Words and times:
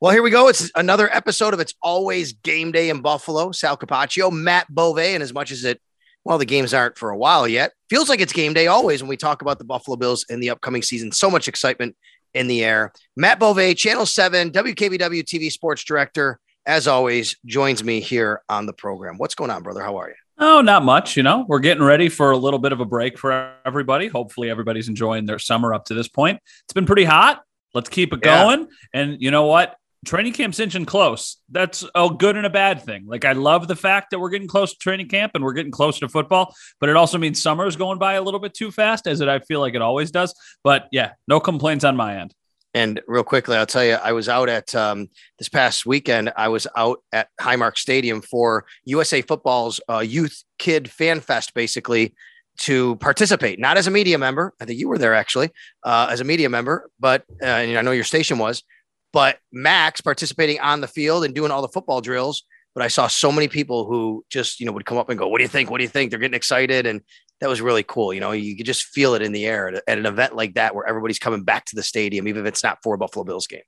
Well, 0.00 0.12
here 0.12 0.22
we 0.22 0.30
go. 0.30 0.48
It's 0.48 0.70
another 0.74 1.08
episode 1.14 1.54
of 1.54 1.60
It's 1.60 1.72
Always 1.82 2.34
Game 2.34 2.70
Day 2.70 2.90
in 2.90 3.00
Buffalo. 3.00 3.50
Sal 3.52 3.78
Capaccio, 3.78 4.30
Matt 4.30 4.66
Bove, 4.68 4.98
and 4.98 5.22
as 5.22 5.32
much 5.32 5.50
as 5.50 5.64
it, 5.64 5.80
well, 6.22 6.36
the 6.36 6.44
games 6.44 6.74
aren't 6.74 6.98
for 6.98 7.08
a 7.10 7.16
while 7.16 7.48
yet, 7.48 7.72
feels 7.88 8.10
like 8.10 8.20
it's 8.20 8.32
game 8.32 8.52
day 8.52 8.66
always 8.66 9.02
when 9.02 9.08
we 9.08 9.16
talk 9.16 9.40
about 9.40 9.58
the 9.58 9.64
Buffalo 9.64 9.96
Bills 9.96 10.26
in 10.28 10.38
the 10.40 10.50
upcoming 10.50 10.82
season. 10.82 11.12
So 11.12 11.30
much 11.30 11.48
excitement 11.48 11.96
in 12.34 12.46
the 12.46 12.62
air. 12.62 12.92
Matt 13.16 13.38
Bove, 13.38 13.74
Channel 13.74 14.04
7, 14.04 14.50
WKBW 14.50 15.22
TV 15.24 15.50
sports 15.50 15.82
director, 15.82 16.40
as 16.66 16.86
always, 16.86 17.34
joins 17.46 17.82
me 17.82 18.00
here 18.00 18.42
on 18.50 18.66
the 18.66 18.74
program. 18.74 19.16
What's 19.16 19.34
going 19.34 19.50
on, 19.50 19.62
brother? 19.62 19.82
How 19.82 19.96
are 19.96 20.10
you? 20.10 20.14
Oh, 20.38 20.60
not 20.60 20.84
much. 20.84 21.16
You 21.16 21.22
know, 21.22 21.46
we're 21.48 21.60
getting 21.60 21.82
ready 21.82 22.10
for 22.10 22.32
a 22.32 22.36
little 22.36 22.58
bit 22.58 22.72
of 22.72 22.80
a 22.80 22.84
break 22.84 23.16
for 23.18 23.54
everybody. 23.64 24.08
Hopefully, 24.08 24.50
everybody's 24.50 24.88
enjoying 24.90 25.24
their 25.24 25.38
summer 25.38 25.72
up 25.72 25.86
to 25.86 25.94
this 25.94 26.08
point. 26.08 26.38
It's 26.64 26.74
been 26.74 26.84
pretty 26.84 27.04
hot. 27.04 27.40
Let's 27.72 27.88
keep 27.88 28.12
it 28.12 28.20
Yeah. 28.22 28.42
going. 28.44 28.68
And 28.92 29.22
you 29.22 29.30
know 29.30 29.46
what? 29.46 29.74
Training 30.06 30.34
camp's 30.34 30.60
inching 30.60 30.84
close. 30.84 31.38
That's 31.50 31.84
a 31.96 32.08
good 32.08 32.36
and 32.36 32.46
a 32.46 32.50
bad 32.50 32.80
thing. 32.80 33.06
Like, 33.08 33.24
I 33.24 33.32
love 33.32 33.66
the 33.66 33.74
fact 33.74 34.12
that 34.12 34.20
we're 34.20 34.30
getting 34.30 34.46
close 34.46 34.72
to 34.72 34.78
training 34.78 35.08
camp 35.08 35.32
and 35.34 35.42
we're 35.42 35.52
getting 35.52 35.72
close 35.72 35.98
to 35.98 36.08
football, 36.08 36.54
but 36.78 36.88
it 36.88 36.94
also 36.94 37.18
means 37.18 37.42
summer 37.42 37.66
is 37.66 37.74
going 37.74 37.98
by 37.98 38.14
a 38.14 38.22
little 38.22 38.38
bit 38.38 38.54
too 38.54 38.70
fast, 38.70 39.08
as 39.08 39.20
it 39.20 39.28
I 39.28 39.40
feel 39.40 39.58
like 39.58 39.74
it 39.74 39.82
always 39.82 40.12
does. 40.12 40.32
But 40.62 40.86
yeah, 40.92 41.14
no 41.26 41.40
complaints 41.40 41.84
on 41.84 41.96
my 41.96 42.20
end. 42.20 42.32
And 42.72 43.00
real 43.08 43.24
quickly, 43.24 43.56
I'll 43.56 43.66
tell 43.66 43.84
you, 43.84 43.94
I 43.94 44.12
was 44.12 44.28
out 44.28 44.48
at 44.48 44.76
um, 44.76 45.08
this 45.38 45.48
past 45.48 45.86
weekend. 45.86 46.32
I 46.36 46.48
was 46.48 46.68
out 46.76 47.02
at 47.10 47.28
Highmark 47.40 47.76
Stadium 47.76 48.22
for 48.22 48.64
USA 48.84 49.22
Football's 49.22 49.80
uh, 49.90 49.98
Youth 49.98 50.44
Kid 50.60 50.88
Fan 50.88 51.18
Fest, 51.18 51.52
basically 51.52 52.14
to 52.58 52.96
participate, 52.96 53.58
not 53.58 53.76
as 53.76 53.86
a 53.86 53.90
media 53.90 54.18
member. 54.18 54.52
I 54.60 54.66
think 54.66 54.78
you 54.78 54.88
were 54.88 54.98
there 54.98 55.14
actually, 55.14 55.50
uh, 55.82 56.08
as 56.10 56.20
a 56.20 56.24
media 56.24 56.48
member, 56.48 56.90
but 57.00 57.24
uh, 57.42 57.48
I 57.48 57.82
know 57.82 57.90
your 57.90 58.04
station 58.04 58.38
was, 58.38 58.62
but 59.12 59.38
Max 59.52 60.00
participating 60.00 60.60
on 60.60 60.80
the 60.80 60.88
field 60.88 61.24
and 61.24 61.34
doing 61.34 61.50
all 61.50 61.62
the 61.62 61.68
football 61.68 62.00
drills. 62.00 62.44
But 62.74 62.84
I 62.84 62.88
saw 62.88 63.06
so 63.06 63.32
many 63.32 63.48
people 63.48 63.86
who 63.86 64.24
just 64.28 64.60
you 64.60 64.66
know 64.66 64.72
would 64.72 64.84
come 64.84 64.98
up 64.98 65.08
and 65.08 65.18
go, 65.18 65.28
"What 65.28 65.38
do 65.38 65.44
you 65.44 65.48
think? 65.48 65.70
What 65.70 65.78
do 65.78 65.84
you 65.84 65.88
think?" 65.88 66.10
They're 66.10 66.20
getting 66.20 66.34
excited, 66.34 66.86
and 66.86 67.00
that 67.40 67.48
was 67.48 67.60
really 67.60 67.82
cool. 67.82 68.12
You 68.12 68.20
know, 68.20 68.32
you 68.32 68.56
could 68.56 68.66
just 68.66 68.84
feel 68.84 69.14
it 69.14 69.22
in 69.22 69.32
the 69.32 69.46
air 69.46 69.68
at, 69.68 69.82
at 69.86 69.98
an 69.98 70.06
event 70.06 70.36
like 70.36 70.54
that 70.54 70.74
where 70.74 70.86
everybody's 70.86 71.18
coming 71.18 71.42
back 71.42 71.64
to 71.66 71.76
the 71.76 71.82
stadium, 71.82 72.28
even 72.28 72.44
if 72.44 72.48
it's 72.48 72.62
not 72.62 72.78
for 72.82 72.94
a 72.94 72.98
Buffalo 72.98 73.24
Bills 73.24 73.46
game. 73.46 73.62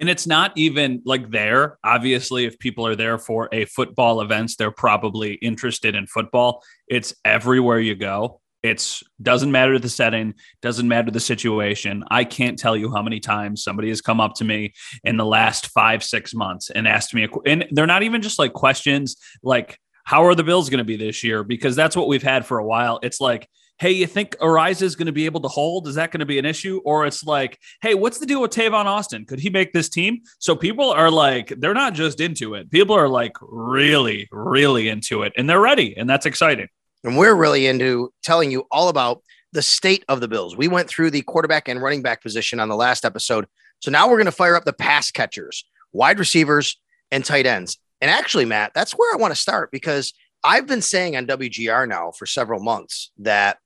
And 0.00 0.08
it's 0.08 0.26
not 0.26 0.52
even 0.56 1.02
like 1.04 1.30
there. 1.30 1.78
Obviously, 1.84 2.46
if 2.46 2.58
people 2.58 2.86
are 2.86 2.96
there 2.96 3.18
for 3.18 3.48
a 3.52 3.64
football 3.66 4.20
events, 4.20 4.56
they're 4.56 4.72
probably 4.72 5.34
interested 5.34 5.94
in 5.94 6.06
football. 6.06 6.62
It's 6.88 7.14
everywhere 7.24 7.78
you 7.78 7.94
go. 7.94 8.40
It's 8.64 9.02
doesn't 9.20 9.52
matter 9.52 9.78
the 9.78 9.90
setting, 9.90 10.32
doesn't 10.62 10.88
matter 10.88 11.10
the 11.10 11.20
situation. 11.20 12.02
I 12.10 12.24
can't 12.24 12.58
tell 12.58 12.74
you 12.74 12.90
how 12.90 13.02
many 13.02 13.20
times 13.20 13.62
somebody 13.62 13.90
has 13.90 14.00
come 14.00 14.22
up 14.22 14.32
to 14.36 14.44
me 14.44 14.72
in 15.04 15.18
the 15.18 15.26
last 15.26 15.66
five, 15.66 16.02
six 16.02 16.34
months 16.34 16.70
and 16.70 16.88
asked 16.88 17.12
me, 17.12 17.24
a, 17.24 17.28
and 17.44 17.66
they're 17.72 17.86
not 17.86 18.02
even 18.02 18.22
just 18.22 18.38
like 18.38 18.54
questions 18.54 19.16
like, 19.42 19.78
how 20.04 20.24
are 20.24 20.34
the 20.34 20.44
Bills 20.44 20.70
going 20.70 20.78
to 20.78 20.84
be 20.84 20.96
this 20.96 21.22
year? 21.22 21.44
Because 21.44 21.76
that's 21.76 21.94
what 21.94 22.08
we've 22.08 22.22
had 22.22 22.46
for 22.46 22.58
a 22.58 22.64
while. 22.64 23.00
It's 23.02 23.20
like, 23.20 23.46
hey, 23.78 23.90
you 23.90 24.06
think 24.06 24.34
Araiza 24.38 24.80
is 24.80 24.96
going 24.96 25.06
to 25.06 25.12
be 25.12 25.26
able 25.26 25.40
to 25.42 25.48
hold? 25.48 25.86
Is 25.86 25.96
that 25.96 26.10
going 26.10 26.20
to 26.20 26.26
be 26.26 26.38
an 26.38 26.46
issue? 26.46 26.80
Or 26.86 27.04
it's 27.04 27.22
like, 27.22 27.58
hey, 27.82 27.94
what's 27.94 28.18
the 28.18 28.24
deal 28.24 28.40
with 28.40 28.52
Tavon 28.52 28.86
Austin? 28.86 29.26
Could 29.26 29.40
he 29.40 29.50
make 29.50 29.74
this 29.74 29.90
team? 29.90 30.20
So 30.38 30.56
people 30.56 30.90
are 30.90 31.10
like, 31.10 31.52
they're 31.58 31.74
not 31.74 31.92
just 31.92 32.18
into 32.18 32.54
it. 32.54 32.70
People 32.70 32.96
are 32.96 33.08
like 33.08 33.32
really, 33.42 34.26
really 34.32 34.88
into 34.88 35.22
it 35.22 35.34
and 35.36 35.50
they're 35.50 35.60
ready. 35.60 35.94
And 35.98 36.08
that's 36.08 36.24
exciting. 36.24 36.68
And 37.04 37.16
we're 37.16 37.34
really 37.34 37.66
into 37.66 38.12
telling 38.22 38.50
you 38.50 38.64
all 38.70 38.88
about 38.88 39.22
the 39.52 39.62
state 39.62 40.04
of 40.08 40.20
the 40.20 40.28
Bills. 40.28 40.56
We 40.56 40.68
went 40.68 40.88
through 40.88 41.10
the 41.10 41.22
quarterback 41.22 41.68
and 41.68 41.80
running 41.80 42.02
back 42.02 42.22
position 42.22 42.58
on 42.58 42.68
the 42.68 42.76
last 42.76 43.04
episode. 43.04 43.46
So 43.80 43.90
now 43.90 44.08
we're 44.08 44.16
going 44.16 44.24
to 44.24 44.32
fire 44.32 44.56
up 44.56 44.64
the 44.64 44.72
pass 44.72 45.10
catchers, 45.10 45.64
wide 45.92 46.18
receivers, 46.18 46.80
and 47.12 47.24
tight 47.24 47.46
ends. 47.46 47.78
And 48.00 48.10
actually, 48.10 48.46
Matt, 48.46 48.72
that's 48.74 48.92
where 48.92 49.14
I 49.14 49.18
want 49.18 49.32
to 49.32 49.40
start 49.40 49.70
because 49.70 50.12
I've 50.42 50.66
been 50.66 50.82
saying 50.82 51.16
on 51.16 51.26
WGR 51.26 51.88
now 51.88 52.10
for 52.10 52.26
several 52.26 52.60
months 52.60 53.12
that 53.18 53.58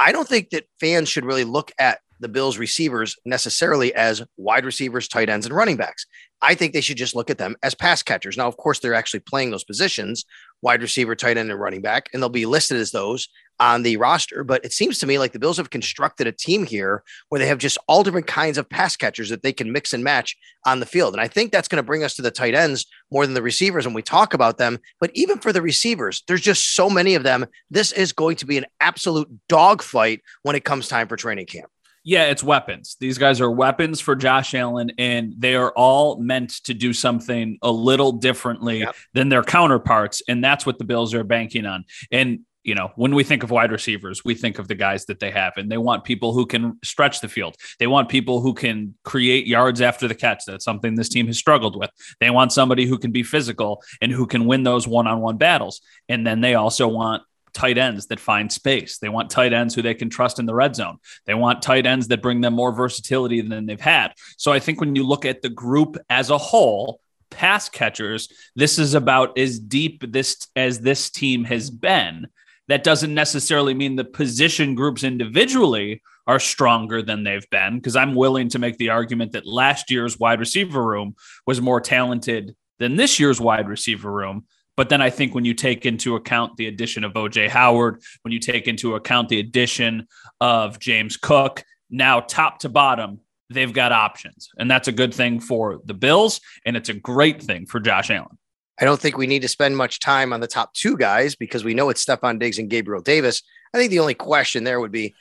I 0.00 0.10
don't 0.10 0.26
think 0.26 0.50
that 0.50 0.64
fans 0.80 1.08
should 1.08 1.24
really 1.24 1.44
look 1.44 1.70
at 1.78 2.00
the 2.22 2.28
Bills 2.28 2.56
receivers 2.56 3.16
necessarily 3.24 3.94
as 3.94 4.22
wide 4.36 4.64
receivers, 4.64 5.08
tight 5.08 5.28
ends, 5.28 5.44
and 5.44 5.54
running 5.54 5.76
backs. 5.76 6.06
I 6.40 6.54
think 6.54 6.72
they 6.72 6.80
should 6.80 6.96
just 6.96 7.14
look 7.14 7.30
at 7.30 7.38
them 7.38 7.56
as 7.62 7.74
pass 7.74 8.02
catchers. 8.02 8.36
Now, 8.36 8.48
of 8.48 8.56
course, 8.56 8.80
they're 8.80 8.94
actually 8.94 9.20
playing 9.20 9.50
those 9.50 9.64
positions 9.64 10.24
wide 10.62 10.80
receiver, 10.80 11.14
tight 11.14 11.36
end, 11.36 11.50
and 11.50 11.60
running 11.60 11.82
back, 11.82 12.08
and 12.12 12.22
they'll 12.22 12.28
be 12.28 12.46
listed 12.46 12.76
as 12.78 12.92
those 12.92 13.28
on 13.58 13.82
the 13.82 13.96
roster. 13.96 14.44
But 14.44 14.64
it 14.64 14.72
seems 14.72 14.98
to 15.00 15.06
me 15.06 15.18
like 15.18 15.32
the 15.32 15.38
Bills 15.38 15.56
have 15.56 15.70
constructed 15.70 16.26
a 16.26 16.32
team 16.32 16.64
here 16.64 17.02
where 17.28 17.38
they 17.38 17.46
have 17.48 17.58
just 17.58 17.78
all 17.88 18.02
different 18.02 18.28
kinds 18.28 18.58
of 18.58 18.70
pass 18.70 18.96
catchers 18.96 19.28
that 19.30 19.42
they 19.42 19.52
can 19.52 19.72
mix 19.72 19.92
and 19.92 20.02
match 20.02 20.36
on 20.64 20.80
the 20.80 20.86
field. 20.86 21.14
And 21.14 21.20
I 21.20 21.28
think 21.28 21.50
that's 21.50 21.68
going 21.68 21.82
to 21.82 21.86
bring 21.86 22.04
us 22.04 22.14
to 22.14 22.22
the 22.22 22.30
tight 22.30 22.54
ends 22.54 22.86
more 23.10 23.26
than 23.26 23.34
the 23.34 23.42
receivers 23.42 23.84
when 23.86 23.94
we 23.94 24.02
talk 24.02 24.34
about 24.34 24.58
them. 24.58 24.78
But 25.00 25.10
even 25.14 25.38
for 25.38 25.52
the 25.52 25.62
receivers, 25.62 26.22
there's 26.28 26.40
just 26.40 26.74
so 26.74 26.88
many 26.88 27.14
of 27.14 27.24
them. 27.24 27.46
This 27.70 27.92
is 27.92 28.12
going 28.12 28.36
to 28.36 28.46
be 28.46 28.56
an 28.56 28.66
absolute 28.80 29.28
dogfight 29.48 30.22
when 30.42 30.56
it 30.56 30.64
comes 30.64 30.88
time 30.88 31.08
for 31.08 31.16
training 31.16 31.46
camp. 31.46 31.70
Yeah, 32.04 32.24
it's 32.24 32.42
weapons. 32.42 32.96
These 32.98 33.18
guys 33.18 33.40
are 33.40 33.50
weapons 33.50 34.00
for 34.00 34.16
Josh 34.16 34.54
Allen, 34.54 34.90
and 34.98 35.34
they 35.38 35.54
are 35.54 35.70
all 35.76 36.20
meant 36.20 36.50
to 36.64 36.74
do 36.74 36.92
something 36.92 37.58
a 37.62 37.70
little 37.70 38.12
differently 38.12 38.80
Yep. 38.80 38.94
than 39.14 39.28
their 39.28 39.44
counterparts. 39.44 40.20
And 40.26 40.42
that's 40.42 40.66
what 40.66 40.78
the 40.78 40.84
Bills 40.84 41.14
are 41.14 41.24
banking 41.24 41.64
on. 41.66 41.84
And 42.10 42.40
you 42.64 42.76
know, 42.76 42.92
when 42.94 43.12
we 43.12 43.24
think 43.24 43.42
of 43.42 43.50
wide 43.50 43.72
receivers, 43.72 44.24
we 44.24 44.36
think 44.36 44.60
of 44.60 44.68
the 44.68 44.76
guys 44.76 45.06
that 45.06 45.18
they 45.18 45.32
have, 45.32 45.52
and 45.56 45.70
they 45.70 45.78
want 45.78 46.04
people 46.04 46.32
who 46.32 46.46
can 46.46 46.78
stretch 46.84 47.20
the 47.20 47.28
field. 47.28 47.56
They 47.80 47.88
want 47.88 48.08
people 48.08 48.40
who 48.40 48.54
can 48.54 48.94
create 49.04 49.48
yards 49.48 49.80
after 49.80 50.06
the 50.06 50.14
catch. 50.14 50.44
That's 50.46 50.64
something 50.64 50.94
this 50.94 51.08
team 51.08 51.26
has 51.26 51.36
struggled 51.38 51.76
with. 51.76 51.90
They 52.20 52.30
want 52.30 52.52
somebody 52.52 52.86
who 52.86 52.98
can 52.98 53.10
be 53.10 53.24
physical 53.24 53.82
and 54.00 54.12
who 54.12 54.26
can 54.26 54.46
win 54.46 54.62
those 54.62 54.86
one 54.86 55.08
on 55.08 55.20
one 55.20 55.38
battles. 55.38 55.80
And 56.08 56.24
then 56.24 56.40
they 56.40 56.54
also 56.54 56.86
want 56.86 57.24
tight 57.52 57.78
ends 57.78 58.06
that 58.06 58.20
find 58.20 58.50
space. 58.50 58.98
They 58.98 59.08
want 59.08 59.30
tight 59.30 59.52
ends 59.52 59.74
who 59.74 59.82
they 59.82 59.94
can 59.94 60.10
trust 60.10 60.38
in 60.38 60.46
the 60.46 60.54
red 60.54 60.76
zone. 60.76 60.98
They 61.26 61.34
want 61.34 61.62
tight 61.62 61.86
ends 61.86 62.08
that 62.08 62.22
bring 62.22 62.40
them 62.40 62.54
more 62.54 62.72
versatility 62.72 63.40
than 63.40 63.66
they've 63.66 63.80
had. 63.80 64.12
So 64.36 64.52
I 64.52 64.58
think 64.58 64.80
when 64.80 64.96
you 64.96 65.06
look 65.06 65.24
at 65.24 65.42
the 65.42 65.48
group 65.48 65.96
as 66.10 66.30
a 66.30 66.38
whole, 66.38 67.00
pass 67.30 67.68
catchers, 67.68 68.28
this 68.54 68.78
is 68.78 68.94
about 68.94 69.38
as 69.38 69.58
deep 69.58 70.12
this 70.12 70.46
as 70.54 70.80
this 70.80 71.10
team 71.10 71.44
has 71.44 71.70
been. 71.70 72.26
That 72.68 72.84
doesn't 72.84 73.12
necessarily 73.12 73.74
mean 73.74 73.96
the 73.96 74.04
position 74.04 74.74
groups 74.74 75.02
individually 75.02 76.00
are 76.26 76.38
stronger 76.38 77.02
than 77.02 77.24
they've 77.24 77.48
been 77.50 77.76
because 77.76 77.96
I'm 77.96 78.14
willing 78.14 78.48
to 78.50 78.58
make 78.58 78.78
the 78.78 78.90
argument 78.90 79.32
that 79.32 79.46
last 79.46 79.90
year's 79.90 80.18
wide 80.18 80.40
receiver 80.40 80.82
room 80.82 81.16
was 81.46 81.60
more 81.60 81.80
talented 81.80 82.54
than 82.78 82.96
this 82.96 83.18
year's 83.18 83.40
wide 83.40 83.68
receiver 83.68 84.10
room. 84.10 84.46
But 84.76 84.88
then 84.88 85.02
I 85.02 85.10
think 85.10 85.34
when 85.34 85.44
you 85.44 85.54
take 85.54 85.84
into 85.84 86.16
account 86.16 86.56
the 86.56 86.66
addition 86.66 87.04
of 87.04 87.12
OJ 87.12 87.48
Howard, 87.48 88.02
when 88.22 88.32
you 88.32 88.38
take 88.38 88.68
into 88.68 88.94
account 88.94 89.28
the 89.28 89.38
addition 89.38 90.06
of 90.40 90.78
James 90.78 91.16
Cook, 91.16 91.62
now 91.90 92.20
top 92.20 92.60
to 92.60 92.68
bottom, 92.68 93.20
they've 93.50 93.72
got 93.72 93.92
options. 93.92 94.48
And 94.56 94.70
that's 94.70 94.88
a 94.88 94.92
good 94.92 95.12
thing 95.12 95.40
for 95.40 95.80
the 95.84 95.94
Bills. 95.94 96.40
And 96.64 96.76
it's 96.76 96.88
a 96.88 96.94
great 96.94 97.42
thing 97.42 97.66
for 97.66 97.80
Josh 97.80 98.10
Allen. 98.10 98.38
I 98.80 98.84
don't 98.84 99.00
think 99.00 99.16
we 99.16 99.26
need 99.26 99.42
to 99.42 99.48
spend 99.48 99.76
much 99.76 100.00
time 100.00 100.32
on 100.32 100.40
the 100.40 100.46
top 100.46 100.72
two 100.72 100.96
guys 100.96 101.36
because 101.36 101.62
we 101.62 101.74
know 101.74 101.90
it's 101.90 102.04
Stefon 102.04 102.38
Diggs 102.38 102.58
and 102.58 102.70
Gabriel 102.70 103.02
Davis. 103.02 103.42
I 103.74 103.78
think 103.78 103.90
the 103.90 104.00
only 104.00 104.14
question 104.14 104.64
there 104.64 104.80
would 104.80 104.90
be 104.90 105.14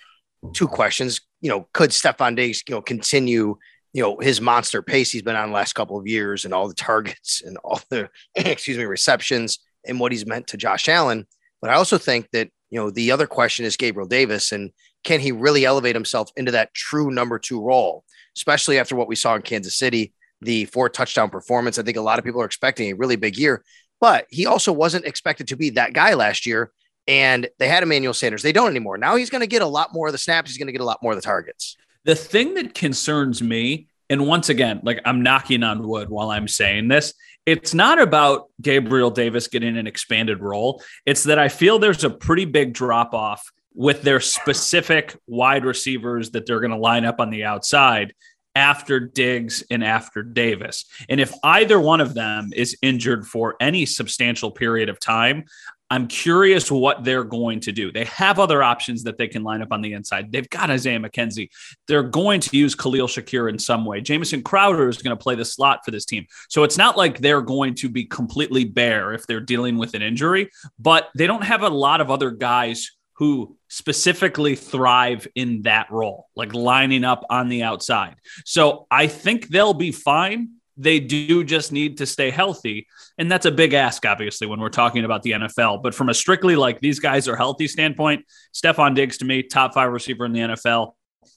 two 0.54 0.68
questions. 0.68 1.22
You 1.42 1.50
know, 1.50 1.68
could 1.74 1.90
Stefon 1.92 2.36
Diggs, 2.36 2.64
you 2.68 2.76
know, 2.76 2.82
continue 2.82 3.58
you 3.94 4.02
know, 4.02 4.18
his 4.20 4.40
monster 4.40 4.82
pace 4.82 5.12
he's 5.12 5.22
been 5.22 5.36
on 5.36 5.50
the 5.50 5.56
last 5.56 5.74
couple 5.74 6.00
of 6.00 6.08
years 6.08 6.46
and 6.46 6.54
all 6.54 6.68
the 6.68 6.74
targets 6.74 7.42
and 7.46 7.58
all 7.58 7.82
the, 7.90 8.10
excuse 8.36 8.78
me, 8.78 8.86
receptions 8.86 9.60
and 9.86 10.00
what 10.00 10.12
he's 10.12 10.26
meant 10.26 10.48
to 10.48 10.58
Josh 10.58 10.88
Allen. 10.88 11.28
But 11.62 11.72
I 11.72 11.76
also 11.76 11.98
think 11.98 12.30
that, 12.32 12.50
you 12.70 12.80
know, 12.80 12.90
the 12.90 13.12
other 13.12 13.28
question 13.28 13.66
is 13.66 13.78
Gabriel 13.78 14.08
Davis 14.08 14.52
and 14.52 14.72
can 15.04 15.20
he 15.20 15.32
really 15.32 15.66
elevate 15.66 15.96
himself 15.96 16.30
into 16.36 16.52
that 16.52 16.74
true 16.74 17.12
number 17.12 17.40
two 17.40 17.62
role, 17.62 18.04
especially 18.36 18.80
after 18.80 18.96
what 18.96 19.08
we 19.08 19.16
saw 19.16 19.36
in 19.36 19.42
Kansas 19.42 19.78
City, 19.78 20.14
the 20.42 20.66
four 20.66 20.90
touchdown 20.90 21.30
performance? 21.30 21.78
I 21.80 21.84
think 21.84 21.98
a 21.98 22.02
lot 22.02 22.20
of 22.20 22.26
people 22.26 22.42
are 22.42 22.46
expecting 22.46 22.92
a 22.92 22.96
really 22.96 23.16
big 23.16 23.38
year, 23.38 23.64
but 24.00 24.26
he 24.30 24.46
also 24.46 24.72
wasn't 24.72 25.06
expected 25.06 25.48
to 25.50 25.58
be 25.58 25.72
that 25.72 25.94
guy 25.94 26.14
last 26.14 26.46
year. 26.46 26.72
And 27.08 27.50
they 27.58 27.68
had 27.68 27.82
Emmanuel 27.82 28.14
Sanders. 28.14 28.44
They 28.44 28.52
don't 28.52 28.70
anymore. 28.70 28.98
Now 28.98 29.16
he's 29.16 29.32
going 29.32 29.42
to 29.42 29.48
get 29.48 29.64
a 29.64 29.68
lot 29.68 29.92
more 29.92 30.08
of 30.08 30.14
the 30.14 30.20
snaps. 30.20 30.52
He's 30.52 30.60
going 30.60 30.68
to 30.68 30.72
get 30.72 30.82
a 30.82 30.86
lot 30.86 31.00
more 31.02 31.14
of 31.14 31.18
the 31.18 31.24
targets. 31.24 31.76
The 32.06 32.16
thing 32.16 32.56
that 32.56 32.74
concerns 32.74 33.42
me, 33.42 33.88
and 34.10 34.28
once 34.28 34.50
again, 34.50 34.82
like 34.84 35.02
I'm 35.06 35.22
knocking 35.22 35.64
on 35.64 35.88
wood 35.88 36.10
while 36.10 36.32
I'm 36.32 36.48
saying 36.48 36.88
this, 36.88 37.14
it's 37.46 37.74
not 37.74 38.00
about 38.00 38.50
Gabriel 38.62 39.10
Davis 39.10 39.48
getting 39.48 39.78
an 39.78 39.88
expanded 39.88 40.42
role. 40.42 40.84
It's 41.06 41.24
that 41.24 41.40
I 41.40 41.50
feel 41.50 41.80
there's 41.80 42.04
a 42.04 42.10
pretty 42.10 42.46
big 42.46 42.74
drop 42.74 43.14
off 43.14 43.52
with 43.74 44.02
their 44.02 44.20
specific 44.20 45.16
wide 45.28 45.66
receivers 45.66 46.32
that 46.32 46.46
they're 46.46 46.60
going 46.60 46.72
to 46.72 46.78
line 46.78 47.06
up 47.06 47.20
on 47.20 47.30
the 47.30 47.46
outside 47.46 48.14
after 48.54 49.00
Diggs 49.00 49.64
and 49.72 49.84
after 49.84 50.24
Davis. 50.24 50.86
And 51.08 51.20
if 51.22 51.34
either 51.44 51.80
one 51.80 52.02
of 52.02 52.14
them 52.14 52.52
is 52.54 52.78
injured 52.82 53.26
for 53.26 53.56
any 53.62 53.86
substantial 53.86 54.52
period 54.52 54.90
of 54.90 55.00
time, 55.00 55.46
I'm 55.92 56.08
curious 56.08 56.72
what 56.72 57.04
they're 57.04 57.26
going 57.26 57.60
to 57.60 57.74
do. 57.74 57.92
They 57.92 58.06
have 58.06 58.40
other 58.40 58.64
options 58.64 59.04
that 59.04 59.18
they 59.18 59.28
can 59.28 59.44
line 59.44 59.62
up 59.62 59.74
on 59.74 59.82
the 59.82 59.92
inside. 59.92 60.32
They've 60.32 60.50
got 60.50 60.70
Isaiah 60.70 61.00
McKenzie. 61.00 61.50
They're 61.90 62.02
going 62.02 62.40
to 62.40 62.58
use 62.58 62.76
Khalil 62.76 63.08
Shakir 63.08 63.50
in 63.50 63.60
some 63.60 63.84
way. 63.84 64.00
Jamison 64.00 64.42
Crowder 64.42 64.88
is 64.88 65.00
going 65.00 65.16
to 65.16 65.22
play 65.22 65.36
the 65.36 65.44
slot 65.44 65.82
for 65.84 65.92
this 65.92 66.06
team. 66.06 66.26
So 66.48 66.64
it's 66.64 66.78
not 66.78 66.96
like 66.96 67.20
they're 67.20 67.42
going 67.42 67.76
to 67.76 67.90
be 67.90 68.06
completely 68.06 68.64
bare 68.64 69.12
if 69.12 69.28
they're 69.28 69.42
dealing 69.42 69.78
with 69.78 69.94
an 69.94 70.02
injury, 70.02 70.50
but 70.80 71.10
they 71.18 71.28
don't 71.28 71.44
have 71.44 71.62
a 71.62 71.70
lot 71.70 72.00
of 72.00 72.10
other 72.10 72.32
guys 72.32 72.90
who 73.16 73.58
specifically 73.68 74.56
thrive 74.56 75.28
in 75.36 75.64
that 75.64 75.92
role, 75.92 76.30
like 76.38 76.54
lining 76.54 77.04
up 77.04 77.26
on 77.30 77.50
the 77.50 77.64
outside. 77.64 78.16
So 78.46 78.88
I 78.90 79.08
think 79.08 79.50
they'll 79.50 79.74
be 79.74 79.92
fine 79.92 80.52
they 80.78 81.00
do 81.00 81.44
just 81.44 81.72
need 81.72 81.98
to 81.98 82.06
stay 82.06 82.30
healthy. 82.30 82.88
And 83.18 83.32
that's 83.32 83.46
a 83.46 83.52
big 83.52 83.74
ask, 83.74 84.06
obviously, 84.06 84.48
when 84.48 84.60
we're 84.60 84.70
talking 84.70 85.06
about 85.06 85.24
the 85.24 85.32
NFL. 85.32 85.84
But 85.84 85.94
from 85.94 86.10
a 86.10 86.14
strictly 86.14 86.56
like 86.56 86.80
these 86.80 87.00
guys 87.00 87.28
are 87.28 87.36
healthy 87.36 87.68
standpoint, 87.68 88.26
Stefon 88.54 88.96
Diggs 88.96 89.18
to 89.20 89.26
me, 89.26 89.44
top 89.44 89.74
five 89.74 89.92
receiver 89.92 90.26
in 90.26 90.34
the 90.34 90.40
NFL. 90.40 90.94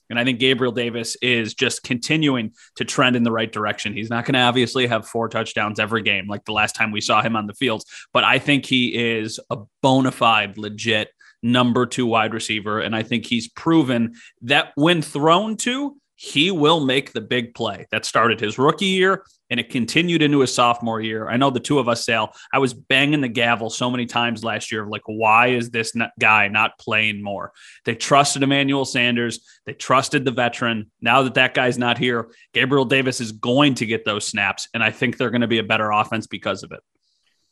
And 0.09 0.19
I 0.19 0.23
think 0.23 0.39
Gabriel 0.39 0.71
Davis 0.71 1.15
is 1.21 1.53
just 1.53 1.83
continuing 1.83 2.53
to 2.75 2.85
trend 2.85 3.15
in 3.15 3.23
the 3.23 3.31
right 3.31 3.51
direction. 3.51 3.93
He's 3.93 4.09
not 4.09 4.25
going 4.25 4.33
to 4.33 4.41
obviously 4.41 4.87
have 4.87 5.07
four 5.07 5.29
touchdowns 5.29 5.79
every 5.79 6.03
game 6.03 6.27
like 6.27 6.45
the 6.45 6.53
last 6.53 6.75
time 6.75 6.91
we 6.91 7.01
saw 7.01 7.21
him 7.21 7.35
on 7.35 7.47
the 7.47 7.53
field, 7.53 7.83
but 8.13 8.23
I 8.23 8.39
think 8.39 8.65
he 8.65 9.17
is 9.17 9.39
a 9.49 9.57
bona 9.81 10.11
fide, 10.11 10.57
legit 10.57 11.09
number 11.41 11.85
two 11.85 12.05
wide 12.05 12.33
receiver. 12.33 12.79
And 12.79 12.95
I 12.95 13.03
think 13.03 13.25
he's 13.25 13.47
proven 13.47 14.15
that 14.43 14.71
when 14.75 15.01
thrown 15.01 15.57
to, 15.57 15.97
he 16.15 16.51
will 16.51 16.79
make 16.79 17.11
the 17.11 17.21
big 17.21 17.53
play 17.53 17.85
that 17.91 18.05
started 18.05 18.39
his 18.39 18.57
rookie 18.57 18.85
year 18.85 19.23
and 19.49 19.59
it 19.59 19.69
continued 19.69 20.21
into 20.21 20.39
his 20.39 20.53
sophomore 20.53 21.01
year. 21.01 21.27
I 21.27 21.37
know 21.37 21.49
the 21.49 21.59
two 21.59 21.77
of 21.77 21.87
us, 21.87 22.05
Sal, 22.05 22.33
I 22.51 22.59
was 22.59 22.73
banging 22.73 23.21
the 23.21 23.27
gavel 23.27 23.69
so 23.69 23.91
many 23.91 24.05
times 24.05 24.43
last 24.43 24.71
year 24.71 24.83
of 24.83 24.89
like, 24.89 25.03
why 25.05 25.47
is 25.47 25.69
this 25.69 25.93
guy 26.19 26.47
not 26.47 26.79
playing 26.79 27.21
more? 27.21 27.51
They 27.83 27.95
trusted 27.95 28.43
Emmanuel 28.43 28.85
Sanders. 28.85 29.45
They 29.65 29.73
trusted 29.73 30.25
the 30.25 30.31
veteran. 30.31 30.89
Now 31.01 31.23
that 31.23 31.35
that 31.35 31.53
guy's 31.53 31.77
not 31.77 31.97
here, 31.97 32.29
Gabriel 32.53 32.85
Davis 32.85 33.21
is 33.21 33.33
going 33.33 33.75
to 33.75 33.85
get 33.85 34.05
those 34.05 34.27
snaps. 34.27 34.67
And 34.73 34.83
I 34.83 34.91
think 34.91 35.17
they're 35.17 35.29
going 35.29 35.41
to 35.41 35.47
be 35.47 35.59
a 35.59 35.63
better 35.63 35.91
offense 35.91 36.27
because 36.27 36.63
of 36.63 36.71
it. 36.71 36.79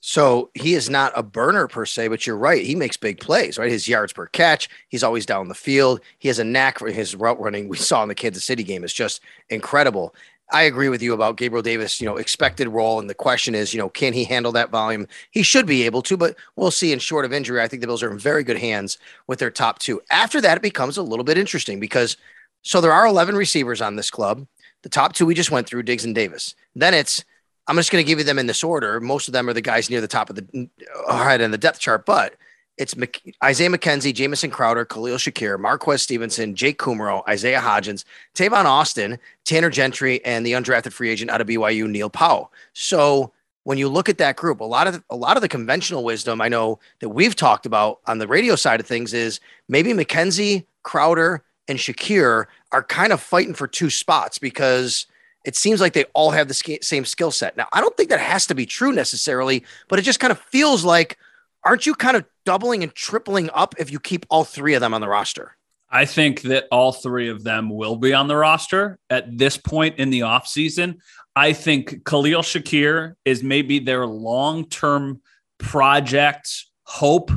So 0.06 0.50
he 0.54 0.74
is 0.74 0.90
not 0.90 1.14
a 1.16 1.24
burner 1.24 1.70
per 1.70 1.86
se, 1.86 2.10
but 2.10 2.28
you're 2.28 2.36
right. 2.36 2.62
He 2.62 2.76
makes 2.76 2.98
big 2.98 3.22
plays, 3.22 3.58
right? 3.58 3.72
His 3.72 3.88
yards 3.88 4.12
per 4.12 4.28
catch, 4.28 4.68
he's 4.90 5.02
always 5.02 5.26
down 5.26 5.48
the 5.48 5.56
field. 5.56 6.02
He 6.20 6.28
has 6.28 6.40
a 6.40 6.44
knack 6.44 6.80
for 6.80 6.92
his 6.92 7.16
route 7.16 7.40
running. 7.40 7.70
We 7.70 7.78
saw 7.90 8.04
in 8.04 8.10
the 8.10 8.16
Kansas 8.16 8.44
City 8.44 8.64
game 8.64 8.84
is 8.84 8.92
just 8.92 9.22
incredible. 9.50 10.14
I 10.52 10.64
agree 10.64 10.90
with 10.90 11.02
you 11.02 11.14
about 11.14 11.38
Gabriel 11.38 11.62
Davis, 11.62 12.02
you 12.02 12.06
know, 12.06 12.18
expected 12.18 12.68
role. 12.68 13.00
And 13.00 13.10
the 13.10 13.14
question 13.14 13.56
is, 13.56 13.74
you 13.74 13.80
know, 13.80 13.88
can 13.88 14.12
he 14.12 14.26
handle 14.26 14.52
that 14.52 14.72
volume? 14.72 15.08
He 15.32 15.42
should 15.42 15.66
be 15.66 15.84
able 15.84 16.02
to, 16.02 16.18
but 16.18 16.36
we'll 16.58 16.70
see 16.70 16.92
in 16.92 17.00
short 17.00 17.24
of 17.24 17.32
injury. 17.32 17.62
I 17.62 17.70
think 17.70 17.80
the 17.80 17.88
Bills 17.88 18.04
are 18.04 18.12
in 18.12 18.20
very 18.20 18.44
good 18.44 18.58
hands 18.58 18.98
with 19.28 19.40
their 19.40 19.52
top 19.52 19.80
two. 19.80 20.02
After 20.12 20.42
that, 20.42 20.58
it 20.58 20.64
becomes 20.64 20.98
a 20.98 21.02
little 21.02 21.24
bit 21.24 21.38
interesting 21.38 21.80
because 21.80 22.18
so 22.62 22.82
there 22.82 22.92
are 22.92 23.08
11 23.08 23.36
receivers 23.36 23.80
on 23.80 23.96
this 23.96 24.12
club. 24.12 24.46
The 24.82 24.90
top 24.90 25.14
two 25.14 25.26
we 25.26 25.34
just 25.34 25.50
went 25.50 25.66
through, 25.66 25.84
Diggs 25.84 26.04
and 26.04 26.14
Davis. 26.14 26.56
Then 26.76 26.94
it's 26.94 27.24
I'm 27.68 27.76
just 27.76 27.92
going 27.92 28.04
to 28.04 28.08
give 28.08 28.20
you 28.20 28.26
them 28.26 28.40
in 28.40 28.48
this 28.48 28.64
order. 28.64 29.00
Most 29.00 29.28
of 29.28 29.34
them 29.34 29.48
are 29.50 29.54
the 29.54 29.62
guys 29.62 29.90
near 29.90 30.02
the 30.02 30.08
top 30.08 30.30
of 30.30 30.36
the 30.36 30.70
uh, 31.08 31.24
head 31.24 31.42
in 31.42 31.52
the 31.52 31.58
depth 31.58 31.80
chart, 31.80 32.06
but 32.06 32.36
it's 32.78 32.96
Mc, 32.96 33.36
Isaiah 33.44 33.70
McKenzie, 33.70 34.14
Jamison 34.14 34.50
Crowder, 34.50 34.84
Khalil 34.84 35.18
Shakir, 35.18 35.60
Marquez 35.60 36.02
Stevenson, 36.02 36.56
Jake 36.56 36.80
Kumerow, 36.80 37.28
Isaiah 37.28 37.62
Hodgins, 37.62 38.04
Tavon 38.34 38.66
Austin, 38.66 39.20
Tanner 39.46 39.70
Gentry, 39.70 40.24
and 40.26 40.46
the 40.46 40.54
undrafted 40.54 40.92
free 40.92 41.10
agent 41.10 41.30
out 41.30 41.40
of 41.40 41.48
BYU, 41.48 41.88
Neil 41.88 42.10
Powell. 42.10 42.52
So 42.74 43.32
when 43.64 43.78
you 43.78 43.88
look 43.88 44.10
at 44.10 44.18
that 44.18 44.36
group, 44.36 44.60
a 44.60 44.66
lot 44.66 44.88
of 44.88 45.04
a 45.10 45.16
lot 45.16 45.38
of 45.38 45.42
the 45.42 45.48
conventional 45.48 46.04
wisdom 46.04 46.42
I 46.42 46.50
know 46.50 46.80
that 47.00 47.10
we've 47.10 47.36
talked 47.36 47.66
about 47.66 48.00
on 48.08 48.18
the 48.18 48.28
radio 48.28 48.56
side 48.56 48.80
of 48.80 48.88
things 48.88 49.14
is 49.14 49.40
maybe 49.70 49.94
McKenzie, 49.94 50.66
Crowder, 50.82 51.44
and 51.68 51.78
Shakir 51.78 52.48
are 52.72 52.84
kind 52.84 53.14
of 53.14 53.22
fighting 53.22 53.54
for 53.54 53.68
two 53.68 53.90
spots 53.90 54.38
because 54.38 55.06
it 55.44 55.56
seems 55.56 55.82
like 55.82 55.94
they 55.94 56.06
all 56.14 56.32
have 56.32 56.48
the 56.48 56.78
same 56.82 57.06
skill 57.06 57.32
set. 57.32 57.58
Now, 57.58 57.68
I 57.74 57.82
don't 57.82 57.96
think 57.98 58.10
that 58.10 58.20
has 58.20 58.46
to 58.48 58.56
be 58.56 58.66
true 58.66 58.92
necessarily, 58.92 59.66
but 59.88 60.00
it 60.00 60.04
just 60.04 60.20
kind 60.20 60.32
of 60.32 60.40
feels 60.40 60.84
like, 60.86 61.18
aren't 61.64 61.86
you 61.86 61.96
kind 61.96 62.18
of 62.18 62.26
doubling 62.46 62.84
and 62.84 62.94
tripling 62.94 63.50
up 63.54 63.76
if 63.78 63.92
you 63.92 64.00
keep 64.00 64.26
all 64.30 64.44
three 64.44 64.74
of 64.74 64.82
them 64.82 64.94
on 64.94 65.02
the 65.02 65.08
roster? 65.08 65.56
I 65.90 66.06
think 66.06 66.42
that 66.44 66.68
all 66.72 66.92
three 66.92 67.30
of 67.30 67.44
them 67.44 67.70
will 67.70 67.98
be 67.98 68.14
on 68.14 68.28
the 68.28 68.36
roster 68.36 68.98
at 69.10 69.38
this 69.38 69.58
point 69.58 70.00
in 70.00 70.10
the 70.10 70.22
offseason. 70.22 70.98
I 71.36 71.54
think 71.54 72.04
Khalil 72.04 72.42
Shakir 72.42 73.16
is 73.26 73.44
maybe 73.44 73.80
their 73.80 74.06
long 74.06 74.68
term 74.70 75.22
project 75.60 76.66
hope 76.84 77.32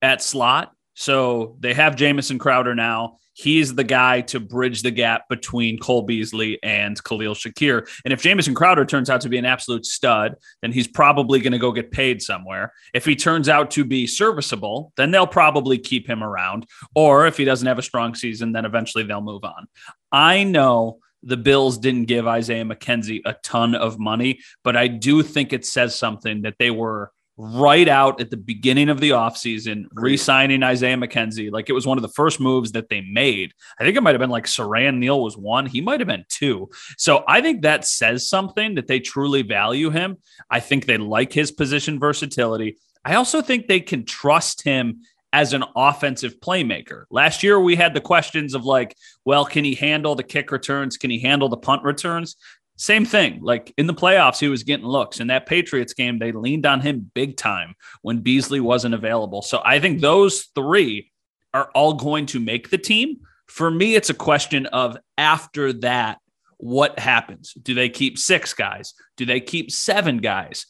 at 0.00 0.22
slot. 0.22 0.72
So 1.02 1.56
they 1.60 1.74
have 1.74 1.96
Jamison 1.96 2.38
Crowder 2.38 2.74
now 2.74 3.18
he's 3.34 3.74
the 3.74 3.84
guy 3.84 4.20
to 4.20 4.40
bridge 4.40 4.82
the 4.82 4.90
gap 4.90 5.28
between 5.28 5.78
Cole 5.78 6.02
Beasley 6.02 6.58
and 6.62 7.02
Khalil 7.02 7.34
Shakir. 7.34 7.88
And 8.04 8.12
if 8.12 8.22
Jamison 8.22 8.54
Crowder 8.54 8.84
turns 8.84 9.10
out 9.10 9.20
to 9.22 9.28
be 9.28 9.38
an 9.38 9.44
absolute 9.44 9.86
stud, 9.86 10.36
then 10.60 10.72
he's 10.72 10.86
probably 10.86 11.40
going 11.40 11.52
to 11.52 11.58
go 11.58 11.72
get 11.72 11.90
paid 11.90 12.22
somewhere. 12.22 12.72
If 12.94 13.04
he 13.04 13.16
turns 13.16 13.48
out 13.48 13.70
to 13.72 13.84
be 13.84 14.06
serviceable, 14.06 14.92
then 14.96 15.10
they'll 15.10 15.26
probably 15.26 15.78
keep 15.78 16.06
him 16.06 16.22
around. 16.22 16.66
Or 16.94 17.26
if 17.26 17.36
he 17.36 17.44
doesn't 17.44 17.66
have 17.66 17.78
a 17.78 17.82
strong 17.82 18.14
season, 18.14 18.52
then 18.52 18.64
eventually 18.64 19.04
they'll 19.04 19.20
move 19.20 19.44
on. 19.44 19.66
I 20.10 20.44
know 20.44 20.98
the 21.22 21.36
Bills 21.36 21.78
didn't 21.78 22.06
give 22.06 22.26
Isaiah 22.26 22.64
McKenzie 22.64 23.20
a 23.24 23.34
ton 23.44 23.74
of 23.74 23.98
money, 23.98 24.40
but 24.64 24.76
I 24.76 24.88
do 24.88 25.22
think 25.22 25.52
it 25.52 25.64
says 25.64 25.94
something 25.94 26.42
that 26.42 26.56
they 26.58 26.70
were 26.70 27.12
right 27.44 27.88
out 27.88 28.20
at 28.20 28.30
the 28.30 28.36
beginning 28.36 28.88
of 28.88 29.00
the 29.00 29.10
offseason, 29.10 29.86
re 29.94 30.16
signing 30.16 30.62
Isaiah 30.62 30.96
McKenzie. 30.96 31.50
Like 31.50 31.68
it 31.68 31.72
was 31.72 31.86
one 31.86 31.98
of 31.98 32.02
the 32.02 32.08
first 32.08 32.38
moves 32.38 32.70
that 32.72 32.88
they 32.88 33.00
made. 33.00 33.52
I 33.80 33.84
think 33.84 33.96
it 33.96 34.00
might 34.00 34.14
have 34.14 34.20
been 34.20 34.30
like 34.30 34.46
Siran 34.46 34.98
Neal 34.98 35.20
was 35.20 35.36
one, 35.36 35.66
he 35.66 35.80
might 35.80 35.98
have 35.98 36.06
been 36.06 36.24
two. 36.28 36.70
So 36.98 37.24
I 37.26 37.40
think 37.40 37.62
that 37.62 37.84
says 37.84 38.28
something 38.28 38.76
that 38.76 38.86
they 38.86 39.00
truly 39.00 39.42
value 39.42 39.90
him. 39.90 40.18
I 40.50 40.60
think 40.60 40.86
they 40.86 40.98
like 40.98 41.32
his 41.32 41.50
position 41.50 41.98
versatility. 41.98 42.78
I 43.04 43.16
also 43.16 43.42
think 43.42 43.66
they 43.66 43.80
can 43.80 44.04
trust 44.04 44.62
him 44.62 45.02
as 45.32 45.52
an 45.52 45.64
offensive 45.74 46.38
playmaker. 46.40 47.04
Last 47.10 47.42
year, 47.42 47.58
we 47.58 47.74
had 47.74 47.94
the 47.94 48.00
questions 48.00 48.54
of 48.54 48.64
like, 48.64 48.94
well, 49.24 49.44
can 49.44 49.64
he 49.64 49.74
handle 49.74 50.14
the 50.14 50.22
kick 50.22 50.52
returns? 50.52 50.96
Can 50.96 51.10
he 51.10 51.18
handle 51.18 51.48
the 51.48 51.56
punt 51.56 51.82
returns? 51.82 52.36
Same 52.82 53.04
thing. 53.04 53.38
Like 53.40 53.72
in 53.78 53.86
the 53.86 53.94
playoffs, 53.94 54.40
he 54.40 54.48
was 54.48 54.64
getting 54.64 54.84
looks. 54.84 55.20
In 55.20 55.28
that 55.28 55.46
Patriots 55.46 55.94
game, 55.94 56.18
they 56.18 56.32
leaned 56.32 56.66
on 56.66 56.80
him 56.80 57.12
big 57.14 57.36
time 57.36 57.76
when 58.00 58.22
Beasley 58.22 58.58
wasn't 58.58 58.96
available. 58.96 59.40
So 59.40 59.62
I 59.64 59.78
think 59.78 60.00
those 60.00 60.48
three 60.56 61.12
are 61.54 61.70
all 61.76 61.94
going 61.94 62.26
to 62.26 62.40
make 62.40 62.70
the 62.70 62.78
team. 62.78 63.20
For 63.46 63.70
me, 63.70 63.94
it's 63.94 64.10
a 64.10 64.14
question 64.14 64.66
of 64.66 64.96
after 65.16 65.72
that, 65.74 66.18
what 66.56 66.98
happens? 66.98 67.54
Do 67.54 67.72
they 67.72 67.88
keep 67.88 68.18
six 68.18 68.52
guys? 68.52 68.94
Do 69.16 69.26
they 69.26 69.38
keep 69.38 69.70
seven 69.70 70.18
guys? 70.18 70.66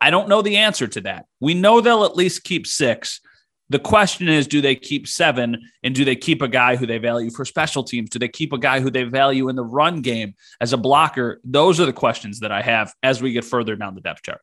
I 0.00 0.08
don't 0.08 0.30
know 0.30 0.40
the 0.40 0.56
answer 0.56 0.88
to 0.88 1.02
that. 1.02 1.26
We 1.40 1.52
know 1.52 1.82
they'll 1.82 2.06
at 2.06 2.16
least 2.16 2.42
keep 2.42 2.66
six. 2.66 3.20
The 3.70 3.78
question 3.78 4.28
is, 4.28 4.46
do 4.46 4.60
they 4.60 4.74
keep 4.74 5.08
seven 5.08 5.56
and 5.82 5.94
do 5.94 6.04
they 6.04 6.16
keep 6.16 6.42
a 6.42 6.48
guy 6.48 6.76
who 6.76 6.86
they 6.86 6.98
value 6.98 7.30
for 7.30 7.44
special 7.44 7.82
teams? 7.84 8.10
Do 8.10 8.18
they 8.18 8.28
keep 8.28 8.52
a 8.52 8.58
guy 8.58 8.80
who 8.80 8.90
they 8.90 9.04
value 9.04 9.48
in 9.48 9.56
the 9.56 9.64
run 9.64 10.02
game 10.02 10.34
as 10.60 10.72
a 10.72 10.76
blocker? 10.76 11.40
Those 11.44 11.80
are 11.80 11.86
the 11.86 11.92
questions 11.92 12.40
that 12.40 12.50
I 12.50 12.62
have 12.62 12.92
as 13.02 13.22
we 13.22 13.32
get 13.32 13.44
further 13.44 13.76
down 13.76 13.94
the 13.94 14.00
depth 14.00 14.22
chart. 14.22 14.40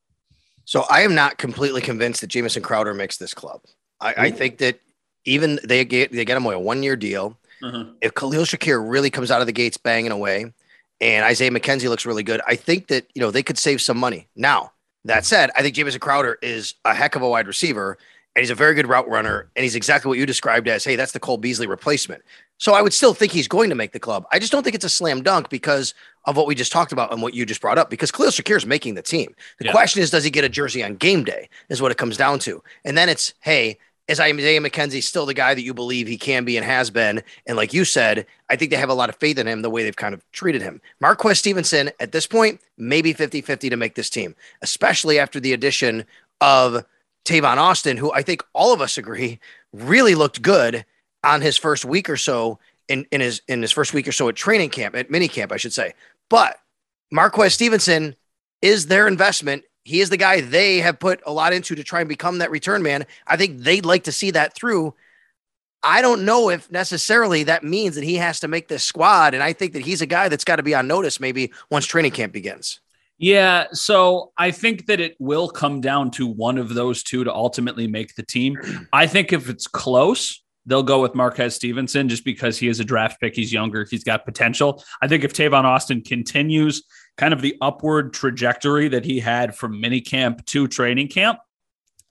So 0.64 0.86
I 0.90 1.02
am 1.02 1.14
not 1.14 1.38
completely 1.38 1.82
convinced 1.82 2.22
that 2.22 2.28
Jamison 2.28 2.64
Crowder 2.64 2.94
makes 2.94 3.18
this 3.18 3.34
club. 3.34 3.62
I, 4.00 4.14
I 4.18 4.32
think 4.32 4.58
that 4.60 4.80
even 5.26 5.60
they 5.64 5.84
get 5.86 6.12
they 6.12 6.26
get 6.26 6.38
him 6.38 6.46
a 6.46 6.60
one 6.60 6.82
year 6.82 6.96
deal. 6.96 7.38
Mm-hmm. 7.62 7.94
If 8.02 8.14
Khalil 8.14 8.44
Shakir 8.44 8.84
really 8.90 9.10
comes 9.10 9.32
out 9.32 9.42
of 9.42 9.48
the 9.48 9.54
gates 9.54 9.78
banging 9.78 10.12
away, 10.12 10.54
and 11.02 11.26
Isaiah 11.26 11.52
McKenzie 11.52 11.90
looks 11.90 12.06
really 12.06 12.24
good. 12.24 12.42
I 12.48 12.56
think 12.56 12.88
that, 12.88 13.06
you 13.14 13.22
know, 13.22 13.32
they 13.32 13.44
could 13.44 13.58
save 13.58 13.82
some 13.82 13.98
money. 13.98 14.28
Now, 14.36 14.72
that 15.06 15.26
said, 15.26 15.52
I 15.56 15.62
think 15.62 15.76
Jamison 15.76 16.00
Crowder 16.00 16.38
is 16.42 16.76
a 16.86 16.94
heck 16.94 17.16
of 17.16 17.22
a 17.22 17.30
wide 17.30 17.48
receiver 17.48 17.98
and 18.38 18.44
he's 18.44 18.52
a 18.52 18.56
very 18.56 18.76
good 18.76 18.88
route 18.88 19.10
runner. 19.10 19.50
And 19.56 19.64
he's 19.64 19.74
exactly 19.74 20.10
what 20.10 20.20
you 20.20 20.28
described 20.28 20.68
as, 20.68 20.86
hey, 20.86 20.96
that's 20.96 21.12
the 21.12 21.20
Cole 21.20 21.40
Beasley 21.40 21.66
replacement. 21.66 22.22
So 22.60 22.76
I 22.76 22.84
would 22.84 22.94
still 22.94 23.16
think 23.16 23.32
he's 23.32 23.48
going 23.48 23.72
to 23.72 23.76
make 23.76 23.94
the 23.94 24.00
club. 24.00 24.28
I 24.32 24.38
just 24.38 24.52
don't 24.52 24.62
think 24.62 24.76
it's 24.76 24.86
a 24.86 24.90
slam 24.90 25.24
dunk 25.24 25.50
because 25.50 25.96
of 26.26 26.38
what 26.38 26.46
we 26.46 26.54
just 26.54 26.72
talked 26.72 26.92
about 26.92 27.12
and 27.12 27.20
what 27.20 27.34
you 27.34 27.48
just 27.48 27.62
brought 27.62 27.80
up. 27.80 27.90
Because 27.90 28.12
Khalil 28.12 28.30
Shakir 28.30 28.56
is 28.56 28.68
making 28.68 28.94
the 28.94 29.02
team. 29.02 29.34
The 29.58 29.66
yeah. 29.66 29.72
question 29.72 30.04
is, 30.04 30.12
does 30.12 30.24
he 30.24 30.30
get 30.30 30.44
a 30.44 30.50
jersey 30.50 30.84
on 30.84 30.98
game 30.98 31.24
day? 31.24 31.50
Is 31.70 31.82
what 31.82 31.92
it 31.92 31.98
comes 31.98 32.16
down 32.16 32.38
to. 32.40 32.62
And 32.86 32.96
then 32.96 33.10
it's, 33.10 33.34
hey, 33.40 33.80
is 34.08 34.20
Isaiah 34.20 34.62
McKenzie 34.62 35.02
still 35.02 35.26
the 35.26 35.34
guy 35.34 35.56
that 35.56 35.64
you 35.64 35.74
believe 35.74 36.06
he 36.06 36.20
can 36.20 36.46
be 36.46 36.58
and 36.58 36.66
has 36.66 36.92
been? 36.92 37.24
And 37.48 37.58
like 37.58 37.74
you 37.74 37.86
said, 37.86 38.28
I 38.52 38.56
think 38.56 38.70
they 38.70 38.78
have 38.78 38.90
a 38.90 38.94
lot 38.94 39.10
of 39.10 39.16
faith 39.16 39.40
in 39.40 39.48
him 39.48 39.64
the 39.64 39.72
way 39.72 39.82
they've 39.82 39.96
kind 39.96 40.14
of 40.14 40.24
treated 40.32 40.62
him. 40.62 40.80
Marquez 41.02 41.40
Stevenson, 41.40 41.90
at 42.00 42.12
this 42.12 42.28
point, 42.28 42.62
maybe 42.78 43.14
50 43.14 43.42
50 43.42 43.72
to 43.72 43.78
make 43.78 43.96
this 43.96 44.12
team, 44.12 44.36
especially 44.62 45.18
after 45.18 45.40
the 45.40 45.54
addition 45.54 46.06
of 46.40 46.86
Tavon 47.28 47.58
Austin, 47.58 47.98
who 47.98 48.12
I 48.14 48.22
think 48.22 48.44
all 48.54 48.74
of 48.74 48.82
us 48.82 48.98
agree 48.98 49.40
really 49.74 50.16
looked 50.16 50.42
good 50.42 50.86
on 51.24 51.42
his 51.42 51.58
first 51.58 51.86
week 51.86 52.10
or 52.10 52.18
so 52.18 52.60
in, 52.88 53.06
in 53.12 53.22
his 53.22 53.42
in 53.48 53.62
his 53.62 53.72
first 53.72 53.94
week 53.94 54.08
or 54.08 54.12
so 54.12 54.30
at 54.30 54.36
training 54.36 54.70
camp, 54.70 54.96
at 54.96 55.12
mini 55.12 55.28
camp, 55.28 55.52
I 55.52 55.58
should 55.58 55.74
say. 55.74 55.94
But 56.30 56.60
Marquez 57.12 57.54
Stevenson 57.54 58.16
is 58.62 58.88
their 58.88 59.08
investment 59.08 59.64
he 59.88 60.02
is 60.02 60.10
the 60.10 60.18
guy 60.18 60.42
they 60.42 60.80
have 60.80 61.00
put 61.00 61.22
a 61.26 61.32
lot 61.32 61.54
into 61.54 61.74
to 61.74 61.84
try 61.84 62.02
and 62.02 62.10
become 62.10 62.40
that 62.40 62.52
return 62.52 62.84
man. 62.84 63.06
I 63.26 63.38
think 63.38 63.60
they'd 63.60 63.86
like 63.86 64.04
to 64.04 64.12
see 64.12 64.32
that 64.32 64.54
through. 64.54 64.94
I 65.82 66.02
don't 66.02 66.26
know 66.26 66.50
if 66.50 66.70
necessarily 66.70 67.44
that 67.44 67.64
means 67.64 67.96
that 67.96 68.04
he 68.04 68.16
has 68.16 68.42
to 68.42 68.50
make 68.50 68.68
this 68.68 68.84
squad. 68.84 69.34
And 69.34 69.42
I 69.42 69.54
think 69.54 69.72
that 69.72 69.84
he's 69.84 70.02
a 70.02 70.06
guy 70.06 70.28
that's 70.28 70.44
got 70.44 70.58
to 70.58 70.64
be 70.64 70.76
on 70.76 70.88
notice 70.88 71.22
maybe 71.22 71.54
once 71.72 71.86
training 71.86 72.12
camp 72.12 72.34
begins. 72.34 72.82
Yeah. 73.18 73.66
So 73.72 74.32
I 74.38 74.52
think 74.52 74.86
that 74.86 75.00
it 75.00 75.16
will 75.20 75.50
come 75.50 75.82
down 75.82 76.12
to 76.12 76.28
one 76.28 76.58
of 76.58 76.74
those 76.74 77.04
two 77.04 77.24
to 77.24 77.34
ultimately 77.34 77.88
make 77.88 78.16
the 78.16 78.24
team. 78.24 78.58
I 78.94 79.08
think 79.08 79.34
if 79.34 79.50
it's 79.50 79.66
close, 79.68 80.44
they'll 80.68 80.84
go 80.84 81.02
with 81.02 81.16
Marquez 81.16 81.56
Stevenson 81.56 82.10
just 82.10 82.24
because 82.24 82.60
he 82.60 82.68
is 82.68 82.80
a 82.80 82.84
draft 82.84 83.20
pick. 83.20 83.36
He's 83.36 83.52
younger, 83.52 83.88
he's 83.90 84.04
got 84.04 84.26
potential. 84.26 84.84
I 85.02 85.08
think 85.08 85.24
if 85.24 85.34
Tavon 85.34 85.64
Austin 85.64 86.02
continues 86.02 86.84
kind 87.18 87.34
of 87.34 87.42
the 87.42 87.56
upward 87.62 88.14
trajectory 88.14 88.88
that 88.90 89.04
he 89.04 89.20
had 89.20 89.56
from 89.56 89.82
minicamp 89.82 90.46
to 90.46 90.68
training 90.68 91.08
camp, 91.08 91.40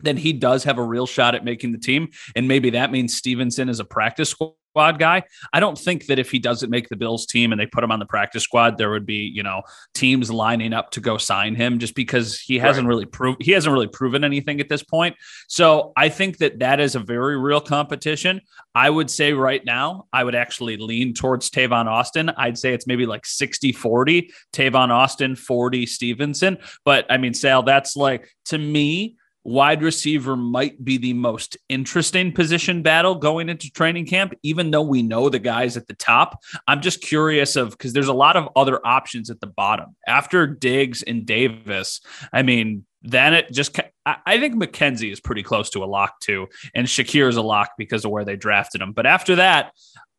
then 0.01 0.17
he 0.17 0.33
does 0.33 0.65
have 0.65 0.79
a 0.79 0.83
real 0.83 1.07
shot 1.07 1.35
at 1.35 1.45
making 1.45 1.73
the 1.73 1.79
team. 1.79 2.09
And 2.35 2.49
maybe 2.49 2.71
that 2.71 2.91
means 2.91 3.15
Stevenson 3.15 3.69
is 3.69 3.81
a 3.81 3.85
practice 3.85 4.31
squad 4.31 4.99
guy. 4.99 5.23
I 5.55 5.61
don't 5.61 5.79
think 5.79 6.07
that 6.07 6.19
if 6.19 6.31
he 6.31 6.39
doesn't 6.39 6.69
make 6.69 6.91
the 6.91 6.97
Bills 6.97 7.25
team 7.25 7.51
and 7.51 7.59
they 7.59 7.67
put 7.67 7.83
him 7.83 7.91
on 7.91 7.99
the 7.99 8.05
practice 8.05 8.43
squad, 8.43 8.77
there 8.77 8.91
would 8.91 9.07
be, 9.07 9.33
you 9.35 9.43
know, 9.43 9.63
teams 9.95 10.31
lining 10.31 10.75
up 10.75 10.91
to 10.91 11.01
go 11.01 11.17
sign 11.17 11.55
him 11.55 11.79
just 11.79 11.95
because 11.95 12.39
he 12.39 12.59
hasn't 12.59 12.87
right. 12.87 12.91
really 12.91 13.07
proved 13.07 13.43
he 13.43 13.53
hasn't 13.53 13.73
really 13.73 13.89
proven 13.89 14.23
anything 14.23 14.61
at 14.61 14.69
this 14.69 14.83
point. 14.83 15.17
So 15.49 15.93
I 15.97 16.11
think 16.11 16.39
that 16.39 16.59
that 16.59 16.79
is 16.79 16.95
a 16.95 17.01
very 17.01 17.39
real 17.39 17.61
competition. 17.61 18.43
I 18.75 18.91
would 18.91 19.11
say 19.11 19.33
right 19.33 19.65
now, 19.65 20.09
I 20.13 20.25
would 20.25 20.35
actually 20.35 20.77
lean 20.77 21.15
towards 21.15 21.49
Tavon 21.49 21.87
Austin. 21.87 22.29
I'd 22.37 22.59
say 22.59 22.75
it's 22.75 22.87
maybe 22.87 23.07
like 23.07 23.25
60 23.25 23.73
40, 23.73 24.31
Tavon 24.53 24.91
Austin, 24.91 25.37
40 25.37 25.87
Stevenson. 25.87 26.59
But 26.85 27.07
I 27.09 27.17
mean, 27.17 27.33
Sal, 27.33 27.63
that's 27.63 27.97
like 27.97 28.29
to 28.47 28.59
me, 28.59 29.17
wide 29.47 29.81
receiver 29.81 30.35
might 30.37 30.85
be 30.85 30.99
the 30.99 31.13
most 31.13 31.57
interesting 31.69 32.33
position 32.33 32.83
battle 32.83 33.15
going 33.15 33.49
into 33.49 33.71
training 33.71 34.05
camp, 34.05 34.35
even 34.43 34.73
though 34.73 34.83
we 34.83 35.03
know 35.03 35.29
the 35.29 35.39
guys 35.39 35.77
at 35.77 35.87
the 35.87 35.95
top. 35.95 36.43
I'm 36.67 36.81
just 36.81 37.01
curious 37.01 37.55
of 37.55 37.71
because 37.71 37.93
there's 37.93 38.09
a 38.09 38.13
lot 38.13 38.37
of 38.37 38.49
other 38.57 38.85
options 38.85 39.31
at 39.31 39.41
the 39.41 39.47
bottom 39.47 39.95
after 40.09 40.49
Diggs 40.49 41.05
and 41.05 41.25
Davis. 41.25 42.01
I 42.33 42.43
mean, 42.43 42.87
then 43.03 43.35
it 43.35 43.53
just 43.53 43.79
I 44.05 44.41
think 44.41 44.57
McKenzie 44.57 45.13
is 45.13 45.21
pretty 45.21 45.45
close 45.45 45.71
to 45.71 45.85
a 45.85 45.87
lock 45.87 46.19
too, 46.19 46.49
and 46.75 46.89
Shakir 46.89 47.29
is 47.29 47.37
a 47.37 47.43
lock 47.43 47.71
because 47.79 48.05
of 48.05 48.11
where 48.11 48.25
they 48.25 48.37
drafted 48.37 48.81
him. 48.81 48.93
But 48.93 49.07
after 49.07 49.37
that, 49.37 49.73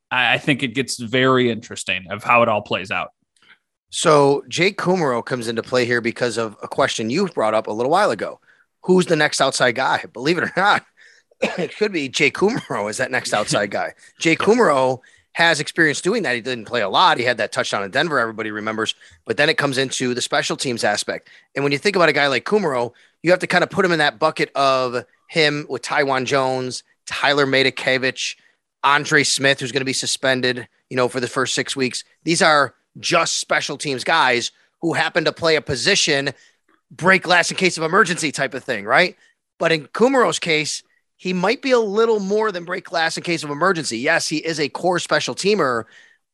I 0.10 0.38
think 0.38 0.63
it 0.63 0.74
gets 0.74 0.98
very 0.98 1.51
interesting 1.51 2.05
of 2.10 2.24
how 2.24 2.43
it 2.43 2.50
all 2.50 2.62
plays 2.62 2.91
out. 2.91 3.10
So 3.89 4.43
Jake 4.48 4.77
Kumerow 4.77 5.25
comes 5.25 5.50
into 5.50 5.63
play 5.63 5.86
here 5.86 6.01
because 6.01 6.38
of 6.38 6.55
a 6.63 6.67
question 6.67 7.10
you 7.10 7.27
brought 7.27 7.53
up 7.53 7.67
a 7.67 7.72
little 7.72 7.91
while 7.91 8.12
ago 8.12 8.39
who's 8.88 9.06
the 9.06 9.15
next 9.15 9.41
outside 9.41 9.74
guy? 9.74 10.03
Believe 10.13 10.38
it 10.38 10.46
or 10.46 10.53
not, 10.56 10.86
it 11.41 11.75
could 11.77 11.91
be 11.91 12.10
Jay 12.10 12.32
Kumerow 12.32 12.89
as 12.89 12.98
that 12.98 13.12
next 13.12 13.34
outside 13.34 13.70
guy. 13.70 13.94
Jay 14.17 14.36
Kumerow 14.36 15.00
has 15.34 15.60
experience 15.60 16.01
doing 16.01 16.24
that. 16.24 16.34
He 16.34 16.41
didn't 16.41 16.65
play 16.65 16.82
a 16.82 16.89
lot. 16.89 17.17
He 17.17 17.24
had 17.24 17.38
that 17.38 17.51
touchdown 17.51 17.84
in 17.84 17.91
Denver, 17.91 18.17
everybody 18.17 18.50
remembers. 18.50 18.96
But 19.25 19.38
then 19.38 19.50
it 19.50 19.58
comes 19.58 19.77
into 19.77 20.15
the 20.15 20.22
special 20.22 20.56
teams 20.56 20.84
aspect. 20.84 21.29
And 21.53 21.63
when 21.63 21.72
you 21.72 21.77
think 21.77 21.96
about 21.96 22.10
a 22.10 22.13
guy 22.13 22.27
like 22.27 22.46
Kumerow, 22.46 22.94
you 23.22 23.29
have 23.29 23.41
to 23.41 23.48
kind 23.48 23.63
of 23.63 23.70
put 23.70 23.86
him 23.86 23.91
in 23.91 24.00
that 24.00 24.17
bucket 24.17 24.51
of 24.56 25.06
him 25.29 25.67
with 25.70 25.84
Taiwan 25.84 26.25
Jones, 26.25 26.84
Tyler 27.06 27.46
Matakevich, 27.46 28.36
Andre 28.84 29.24
Smith, 29.24 29.60
who's 29.60 29.72
going 29.72 29.82
to 29.82 29.86
be 29.86 29.94
suspended, 29.94 30.67
you 30.89 30.96
know, 30.96 31.10
for 31.10 31.20
the 31.20 31.27
first 31.27 31.53
six 31.53 31.75
weeks. 31.75 32.03
These 32.24 32.41
are 32.41 32.74
just 33.00 33.38
special 33.38 33.77
teams 33.77 34.03
guys 34.03 34.51
who 34.82 34.94
happen 34.94 35.25
to 35.25 35.32
play 35.32 35.56
a 35.56 35.62
position 35.62 36.32
break 36.91 37.24
glass 37.24 37.51
in 37.51 37.58
case 37.58 37.77
of 37.77 37.84
emergency 37.84 38.32
type 38.32 38.53
of 38.53 38.63
thing, 38.63 38.86
right? 38.86 39.15
But 39.60 39.72
in 39.72 39.88
Kumerow's 39.88 40.39
case, 40.39 40.84
he 41.17 41.34
might 41.34 41.62
be 41.62 41.72
a 41.72 41.79
little 41.79 42.20
more 42.20 42.51
than 42.51 42.63
break 42.63 42.86
glass 42.86 43.17
in 43.17 43.24
case 43.24 43.44
of 43.44 43.50
emergency. 43.50 43.98
Yes, 43.98 44.27
he 44.27 44.38
is 44.38 44.60
a 44.60 44.70
core 44.70 45.00
special 45.00 45.34
teamer, 45.34 45.86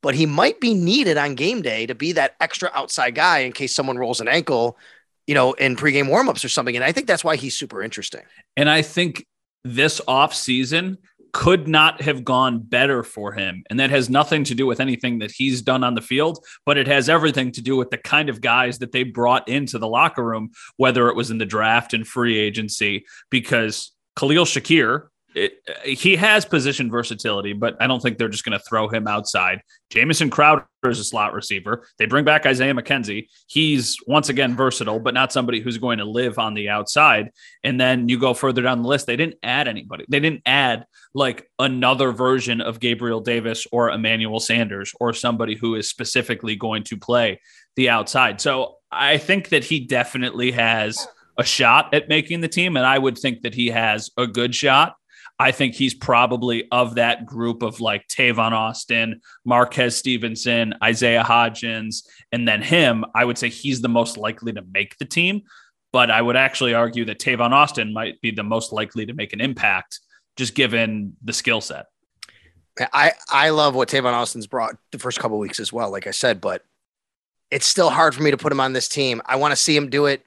but 0.01 0.13
he 0.13 0.25
might 0.25 0.59
be 0.59 0.73
needed 0.73 1.17
on 1.17 1.35
game 1.35 1.61
day 1.61 1.85
to 1.85 1.95
be 1.95 2.11
that 2.11 2.35
extra 2.41 2.69
outside 2.73 3.15
guy 3.15 3.39
in 3.39 3.53
case 3.53 3.73
someone 3.73 3.97
rolls 3.97 4.19
an 4.19 4.27
ankle, 4.27 4.77
you 5.25 5.33
know, 5.33 5.53
in 5.53 5.77
pregame 5.77 6.09
warmups 6.09 6.43
or 6.43 6.49
something. 6.49 6.75
And 6.75 6.83
I 6.83 6.91
think 6.91 7.07
that's 7.07 7.23
why 7.23 7.37
he's 7.37 7.57
super 7.57 7.81
interesting. 7.81 8.23
And 8.57 8.69
I 8.69 8.81
think 8.81 9.25
this 9.63 10.01
off 10.05 10.33
season, 10.33 10.97
could 11.33 11.67
not 11.67 12.01
have 12.01 12.23
gone 12.23 12.59
better 12.59 13.03
for 13.03 13.33
him. 13.33 13.63
And 13.69 13.79
that 13.79 13.89
has 13.89 14.09
nothing 14.09 14.43
to 14.45 14.55
do 14.55 14.67
with 14.67 14.79
anything 14.79 15.19
that 15.19 15.31
he's 15.31 15.61
done 15.61 15.83
on 15.83 15.95
the 15.95 16.01
field, 16.01 16.45
but 16.65 16.77
it 16.77 16.87
has 16.87 17.09
everything 17.09 17.51
to 17.53 17.61
do 17.61 17.75
with 17.75 17.89
the 17.89 17.97
kind 17.97 18.29
of 18.29 18.39
guys 18.39 18.79
that 18.79 18.91
they 18.91 19.03
brought 19.03 19.47
into 19.49 19.79
the 19.79 19.87
locker 19.87 20.23
room, 20.23 20.51
whether 20.77 21.09
it 21.09 21.15
was 21.15 21.31
in 21.31 21.39
the 21.39 21.45
draft 21.45 21.93
and 21.93 22.07
free 22.07 22.37
agency, 22.37 23.05
because 23.31 23.91
Khalil 24.15 24.45
Shakir, 24.45 25.07
it, 25.35 25.53
he 25.83 26.15
has 26.15 26.45
position 26.45 26.91
versatility, 26.91 27.53
but 27.53 27.75
I 27.79 27.87
don't 27.87 28.01
think 28.01 28.17
they're 28.17 28.29
just 28.29 28.45
going 28.45 28.57
to 28.57 28.63
throw 28.65 28.87
him 28.87 29.07
outside. 29.07 29.61
Jamison 29.89 30.29
Crowder 30.29 30.65
is 30.85 30.99
a 30.99 31.03
slot 31.03 31.33
receiver. 31.33 31.87
They 31.97 32.05
bring 32.05 32.25
back 32.25 32.45
Isaiah 32.45 32.73
McKenzie. 32.73 33.27
He's 33.47 33.97
once 34.05 34.29
again 34.29 34.55
versatile, 34.55 34.99
but 34.99 35.13
not 35.13 35.31
somebody 35.31 35.59
who's 35.59 35.77
going 35.77 35.97
to 35.99 36.05
live 36.05 36.37
on 36.39 36.53
the 36.53 36.69
outside. 36.69 37.31
And 37.63 37.79
then 37.79 38.09
you 38.09 38.19
go 38.19 38.33
further 38.33 38.61
down 38.61 38.81
the 38.81 38.87
list. 38.87 39.07
They 39.07 39.15
didn't 39.15 39.35
add 39.43 39.67
anybody. 39.67 40.05
They 40.07 40.19
didn't 40.19 40.41
add 40.45 40.85
like 41.13 41.47
another 41.59 42.11
version 42.11 42.61
of 42.61 42.79
Gabriel 42.79 43.21
Davis 43.21 43.65
or 43.71 43.91
Emmanuel 43.91 44.39
Sanders 44.39 44.93
or 44.99 45.13
somebody 45.13 45.55
who 45.55 45.75
is 45.75 45.89
specifically 45.89 46.55
going 46.55 46.83
to 46.83 46.97
play 46.97 47.39
the 47.75 47.89
outside. 47.89 48.41
So 48.41 48.77
I 48.91 49.17
think 49.17 49.49
that 49.49 49.63
he 49.63 49.79
definitely 49.79 50.51
has 50.51 51.07
a 51.37 51.43
shot 51.43 51.93
at 51.93 52.09
making 52.09 52.41
the 52.41 52.47
team. 52.47 52.77
And 52.77 52.85
I 52.85 52.97
would 52.97 53.17
think 53.17 53.41
that 53.41 53.55
he 53.55 53.67
has 53.67 54.11
a 54.17 54.27
good 54.27 54.53
shot. 54.53 54.95
I 55.43 55.51
think 55.51 55.75
he's 55.75 55.93
probably 55.93 56.69
of 56.71 56.95
that 56.95 57.25
group 57.25 57.63
of 57.63 57.81
like 57.81 58.07
Tavon 58.07 58.53
Austin, 58.53 59.19
Marquez 59.43 59.97
Stevenson, 59.97 60.73
Isaiah 60.81 61.21
Hodgins, 61.21 62.07
and 62.31 62.47
then 62.47 62.61
him. 62.61 63.03
I 63.13 63.25
would 63.25 63.37
say 63.37 63.49
he's 63.49 63.81
the 63.81 63.89
most 63.89 64.15
likely 64.15 64.53
to 64.53 64.63
make 64.71 64.97
the 64.99 65.05
team. 65.05 65.41
But 65.91 66.09
I 66.09 66.21
would 66.21 66.37
actually 66.37 66.73
argue 66.73 67.03
that 67.05 67.19
Tavon 67.19 67.51
Austin 67.51 67.91
might 67.91 68.21
be 68.21 68.31
the 68.31 68.41
most 68.41 68.71
likely 68.71 69.05
to 69.05 69.13
make 69.13 69.33
an 69.33 69.41
impact, 69.41 69.99
just 70.37 70.55
given 70.55 71.17
the 71.21 71.33
skill 71.33 71.59
set. 71.59 71.87
I, 72.93 73.11
I 73.29 73.49
love 73.49 73.75
what 73.75 73.89
Tavon 73.89 74.13
Austin's 74.13 74.47
brought 74.47 74.77
the 74.93 74.97
first 74.97 75.19
couple 75.19 75.37
weeks 75.39 75.59
as 75.59 75.73
well, 75.73 75.91
like 75.91 76.07
I 76.07 76.11
said, 76.11 76.39
but 76.39 76.63
it's 77.51 77.67
still 77.67 77.89
hard 77.89 78.15
for 78.15 78.23
me 78.23 78.31
to 78.31 78.37
put 78.37 78.53
him 78.53 78.61
on 78.61 78.71
this 78.71 78.87
team. 78.87 79.21
I 79.25 79.35
want 79.35 79.51
to 79.51 79.57
see 79.57 79.75
him 79.75 79.89
do 79.89 80.05
it. 80.05 80.23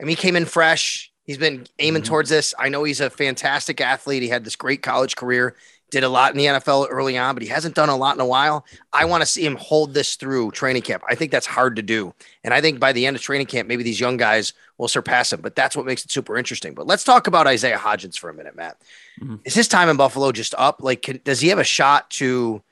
I 0.00 0.04
mean, 0.04 0.16
he 0.16 0.22
came 0.22 0.36
in 0.36 0.44
fresh. 0.44 1.09
He's 1.24 1.38
been 1.38 1.66
aiming 1.78 2.02
mm-hmm. 2.02 2.08
towards 2.08 2.30
this. 2.30 2.54
I 2.58 2.68
know 2.68 2.84
he's 2.84 3.00
a 3.00 3.10
fantastic 3.10 3.80
athlete. 3.80 4.22
He 4.22 4.28
had 4.28 4.44
this 4.44 4.56
great 4.56 4.82
college 4.82 5.16
career, 5.16 5.54
did 5.90 6.04
a 6.04 6.08
lot 6.08 6.32
in 6.32 6.38
the 6.38 6.46
NFL 6.46 6.86
early 6.90 7.18
on, 7.18 7.34
but 7.34 7.42
he 7.42 7.48
hasn't 7.48 7.74
done 7.74 7.88
a 7.88 7.96
lot 7.96 8.14
in 8.14 8.20
a 8.20 8.26
while. 8.26 8.64
I 8.92 9.04
want 9.04 9.22
to 9.22 9.26
see 9.26 9.44
him 9.44 9.56
hold 9.56 9.92
this 9.92 10.16
through 10.16 10.52
training 10.52 10.82
camp. 10.82 11.02
I 11.08 11.14
think 11.14 11.30
that's 11.30 11.46
hard 11.46 11.76
to 11.76 11.82
do. 11.82 12.14
And 12.44 12.54
I 12.54 12.60
think 12.60 12.80
by 12.80 12.92
the 12.92 13.06
end 13.06 13.16
of 13.16 13.22
training 13.22 13.46
camp, 13.46 13.68
maybe 13.68 13.82
these 13.82 14.00
young 14.00 14.16
guys 14.16 14.52
will 14.78 14.88
surpass 14.88 15.32
him, 15.32 15.40
but 15.40 15.54
that's 15.54 15.76
what 15.76 15.86
makes 15.86 16.04
it 16.04 16.10
super 16.10 16.36
interesting. 16.36 16.74
But 16.74 16.86
let's 16.86 17.04
talk 17.04 17.26
about 17.26 17.46
Isaiah 17.46 17.78
Hodgins 17.78 18.18
for 18.18 18.30
a 18.30 18.34
minute, 18.34 18.56
Matt. 18.56 18.80
Mm-hmm. 19.20 19.36
Is 19.44 19.54
his 19.54 19.68
time 19.68 19.88
in 19.88 19.96
Buffalo 19.96 20.32
just 20.32 20.54
up? 20.56 20.82
Like, 20.82 21.02
can, 21.02 21.20
does 21.24 21.40
he 21.40 21.48
have 21.48 21.58
a 21.58 21.64
shot 21.64 22.10
to, 22.12 22.62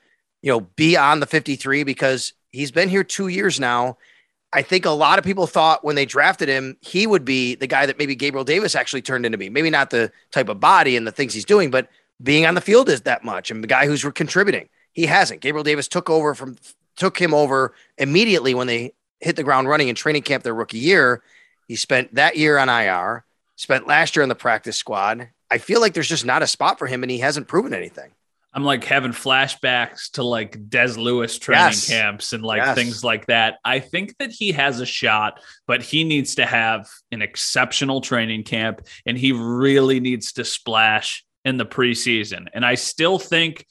you 0.41 0.51
know, 0.51 0.61
be 0.61 0.97
on 0.97 1.19
the 1.19 1.27
53? 1.27 1.83
Because 1.83 2.33
he's 2.51 2.71
been 2.71 2.89
here 2.89 3.03
two 3.03 3.27
years 3.27 3.59
now 3.59 3.97
I 4.51 4.63
think 4.63 4.85
a 4.85 4.91
lot 4.91 5.19
of 5.19 5.25
people 5.25 5.45
thought 5.45 5.83
when 5.83 5.95
they 5.95 6.05
drafted 6.05 6.49
him, 6.49 6.77
he 6.81 7.05
would 7.05 7.23
be 7.23 7.55
the 7.55 7.67
guy 7.67 7.85
that 7.85 7.99
maybe 7.99 8.15
Gabriel 8.15 8.43
Davis 8.43 8.75
actually 8.75 9.03
turned 9.03 9.25
into 9.25 9.37
be. 9.37 9.49
Maybe 9.49 9.69
not 9.69 9.91
the 9.91 10.11
type 10.31 10.49
of 10.49 10.59
body 10.59 10.97
and 10.97 11.05
the 11.05 11.11
things 11.11 11.33
he's 11.33 11.45
doing, 11.45 11.69
but 11.69 11.87
being 12.21 12.45
on 12.45 12.55
the 12.55 12.61
field 12.61 12.89
is 12.89 13.01
that 13.01 13.23
much 13.23 13.51
and 13.51 13.63
the 13.63 13.67
guy 13.67 13.85
who's 13.85 14.03
contributing. 14.15 14.69
He 14.91 15.05
hasn't. 15.05 15.41
Gabriel 15.41 15.63
Davis 15.63 15.87
took 15.87 16.09
over 16.09 16.33
from 16.33 16.57
took 16.95 17.17
him 17.19 17.33
over 17.33 17.73
immediately 17.97 18.53
when 18.53 18.67
they 18.67 18.93
hit 19.19 19.35
the 19.35 19.43
ground 19.43 19.69
running 19.69 19.87
in 19.87 19.95
training 19.95 20.23
camp 20.23 20.43
their 20.43 20.53
rookie 20.53 20.79
year. 20.79 21.21
He 21.67 21.75
spent 21.75 22.15
that 22.15 22.35
year 22.35 22.57
on 22.57 22.67
IR, 22.67 23.23
spent 23.55 23.87
last 23.87 24.15
year 24.15 24.23
on 24.23 24.29
the 24.29 24.35
practice 24.35 24.77
squad. 24.77 25.29
I 25.51 25.59
feel 25.59 25.79
like 25.79 25.93
there's 25.93 26.09
just 26.09 26.25
not 26.25 26.41
a 26.41 26.47
spot 26.47 26.77
for 26.77 26.87
him 26.87 27.03
and 27.03 27.11
he 27.11 27.19
hasn't 27.19 27.47
proven 27.47 27.73
anything. 27.73 28.11
I'm 28.53 28.63
like 28.63 28.83
having 28.83 29.11
flashbacks 29.11 30.11
to 30.11 30.23
like 30.23 30.69
Des 30.69 30.93
Lewis 30.97 31.37
training 31.37 31.65
yes. 31.65 31.87
camps 31.87 32.33
and 32.33 32.43
like 32.43 32.61
yes. 32.61 32.75
things 32.75 33.03
like 33.03 33.27
that. 33.27 33.59
I 33.63 33.79
think 33.79 34.17
that 34.17 34.31
he 34.31 34.51
has 34.53 34.79
a 34.79 34.85
shot, 34.85 35.39
but 35.67 35.83
he 35.83 36.03
needs 36.03 36.35
to 36.35 36.45
have 36.45 36.89
an 37.11 37.21
exceptional 37.21 38.01
training 38.01 38.43
camp 38.43 38.81
and 39.05 39.17
he 39.17 39.33
really 39.33 39.99
needs 39.99 40.33
to 40.33 40.45
splash 40.45 41.23
in 41.45 41.57
the 41.57 41.65
preseason. 41.65 42.47
And 42.53 42.65
I 42.65 42.75
still 42.75 43.19
think 43.19 43.65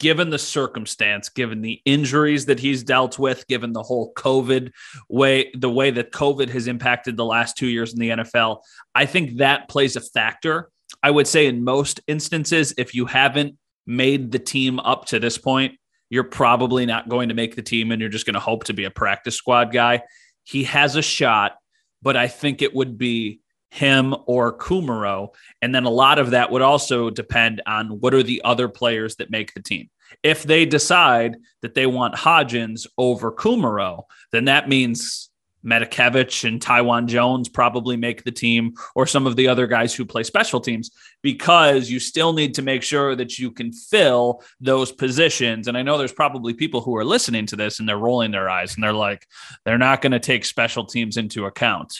given 0.00 0.30
the 0.30 0.38
circumstance, 0.38 1.28
given 1.28 1.60
the 1.60 1.80
injuries 1.84 2.46
that 2.46 2.58
he's 2.58 2.82
dealt 2.82 3.18
with, 3.18 3.46
given 3.46 3.72
the 3.72 3.82
whole 3.82 4.12
COVID 4.14 4.72
way, 5.08 5.52
the 5.54 5.70
way 5.70 5.92
that 5.92 6.10
COVID 6.10 6.48
has 6.48 6.66
impacted 6.66 7.16
the 7.16 7.24
last 7.24 7.56
two 7.56 7.68
years 7.68 7.92
in 7.92 8.00
the 8.00 8.08
NFL, 8.08 8.62
I 8.94 9.06
think 9.06 9.36
that 9.36 9.68
plays 9.68 9.94
a 9.94 10.00
factor. 10.00 10.70
I 11.02 11.10
would 11.10 11.28
say 11.28 11.46
in 11.46 11.62
most 11.62 12.00
instances, 12.08 12.74
if 12.76 12.94
you 12.94 13.06
haven't 13.06 13.56
made 13.86 14.32
the 14.32 14.38
team 14.38 14.78
up 14.80 15.06
to 15.06 15.18
this 15.18 15.38
point, 15.38 15.74
you're 16.10 16.24
probably 16.24 16.86
not 16.86 17.08
going 17.08 17.28
to 17.28 17.34
make 17.34 17.56
the 17.56 17.62
team 17.62 17.90
and 17.90 18.00
you're 18.00 18.10
just 18.10 18.26
going 18.26 18.34
to 18.34 18.40
hope 18.40 18.64
to 18.64 18.74
be 18.74 18.84
a 18.84 18.90
practice 18.90 19.34
squad 19.34 19.72
guy. 19.72 20.02
He 20.44 20.64
has 20.64 20.96
a 20.96 21.02
shot, 21.02 21.56
but 22.02 22.16
I 22.16 22.28
think 22.28 22.60
it 22.60 22.74
would 22.74 22.98
be 22.98 23.40
him 23.70 24.14
or 24.26 24.56
Kumerow. 24.56 25.28
And 25.62 25.74
then 25.74 25.84
a 25.84 25.90
lot 25.90 26.18
of 26.18 26.30
that 26.30 26.50
would 26.50 26.60
also 26.60 27.08
depend 27.08 27.62
on 27.66 28.00
what 28.00 28.12
are 28.12 28.22
the 28.22 28.42
other 28.44 28.68
players 28.68 29.16
that 29.16 29.30
make 29.30 29.54
the 29.54 29.62
team. 29.62 29.88
If 30.22 30.42
they 30.42 30.66
decide 30.66 31.36
that 31.62 31.74
they 31.74 31.86
want 31.86 32.14
Hodgins 32.14 32.86
over 32.98 33.32
Kumerow, 33.32 34.02
then 34.30 34.44
that 34.44 34.68
means 34.68 35.30
Matakevich 35.64 36.46
and 36.46 36.60
Taiwan 36.60 37.06
Jones 37.06 37.48
probably 37.48 37.96
make 37.96 38.24
the 38.24 38.32
team, 38.32 38.74
or 38.94 39.06
some 39.06 39.26
of 39.26 39.36
the 39.36 39.48
other 39.48 39.66
guys 39.66 39.94
who 39.94 40.04
play 40.04 40.22
special 40.22 40.60
teams, 40.60 40.90
because 41.22 41.90
you 41.90 42.00
still 42.00 42.32
need 42.32 42.54
to 42.54 42.62
make 42.62 42.82
sure 42.82 43.14
that 43.14 43.38
you 43.38 43.50
can 43.50 43.72
fill 43.72 44.42
those 44.60 44.92
positions. 44.92 45.68
And 45.68 45.76
I 45.76 45.82
know 45.82 45.98
there's 45.98 46.12
probably 46.12 46.54
people 46.54 46.80
who 46.80 46.96
are 46.96 47.04
listening 47.04 47.46
to 47.46 47.56
this 47.56 47.78
and 47.78 47.88
they're 47.88 47.96
rolling 47.96 48.30
their 48.32 48.50
eyes 48.50 48.74
and 48.74 48.82
they're 48.82 48.92
like, 48.92 49.26
they're 49.64 49.78
not 49.78 50.02
going 50.02 50.12
to 50.12 50.20
take 50.20 50.44
special 50.44 50.84
teams 50.84 51.16
into 51.16 51.46
account. 51.46 51.94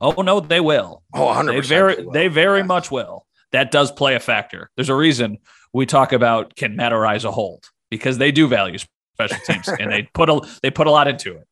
Oh 0.00 0.22
no, 0.22 0.40
they 0.40 0.60
will. 0.60 1.02
Oh, 1.14 1.26
100 1.26 1.52
They 1.52 1.60
very, 1.60 1.94
they, 1.96 2.04
they 2.12 2.28
very 2.28 2.60
yeah. 2.60 2.66
much 2.66 2.90
will. 2.90 3.26
That 3.52 3.70
does 3.70 3.90
play 3.92 4.14
a 4.14 4.20
factor. 4.20 4.70
There's 4.76 4.88
a 4.88 4.94
reason 4.94 5.38
we 5.72 5.86
talk 5.86 6.12
about 6.12 6.56
can 6.56 6.76
Matt 6.76 6.92
Araiza 6.92 7.32
hold 7.32 7.64
because 7.90 8.18
they 8.18 8.32
do 8.32 8.48
value 8.48 8.78
special 9.14 9.38
teams 9.46 9.68
and 9.68 9.90
they 9.90 10.02
put 10.02 10.28
a 10.28 10.40
they 10.62 10.70
put 10.70 10.86
a 10.86 10.90
lot 10.90 11.08
into 11.08 11.36
it. 11.36 11.46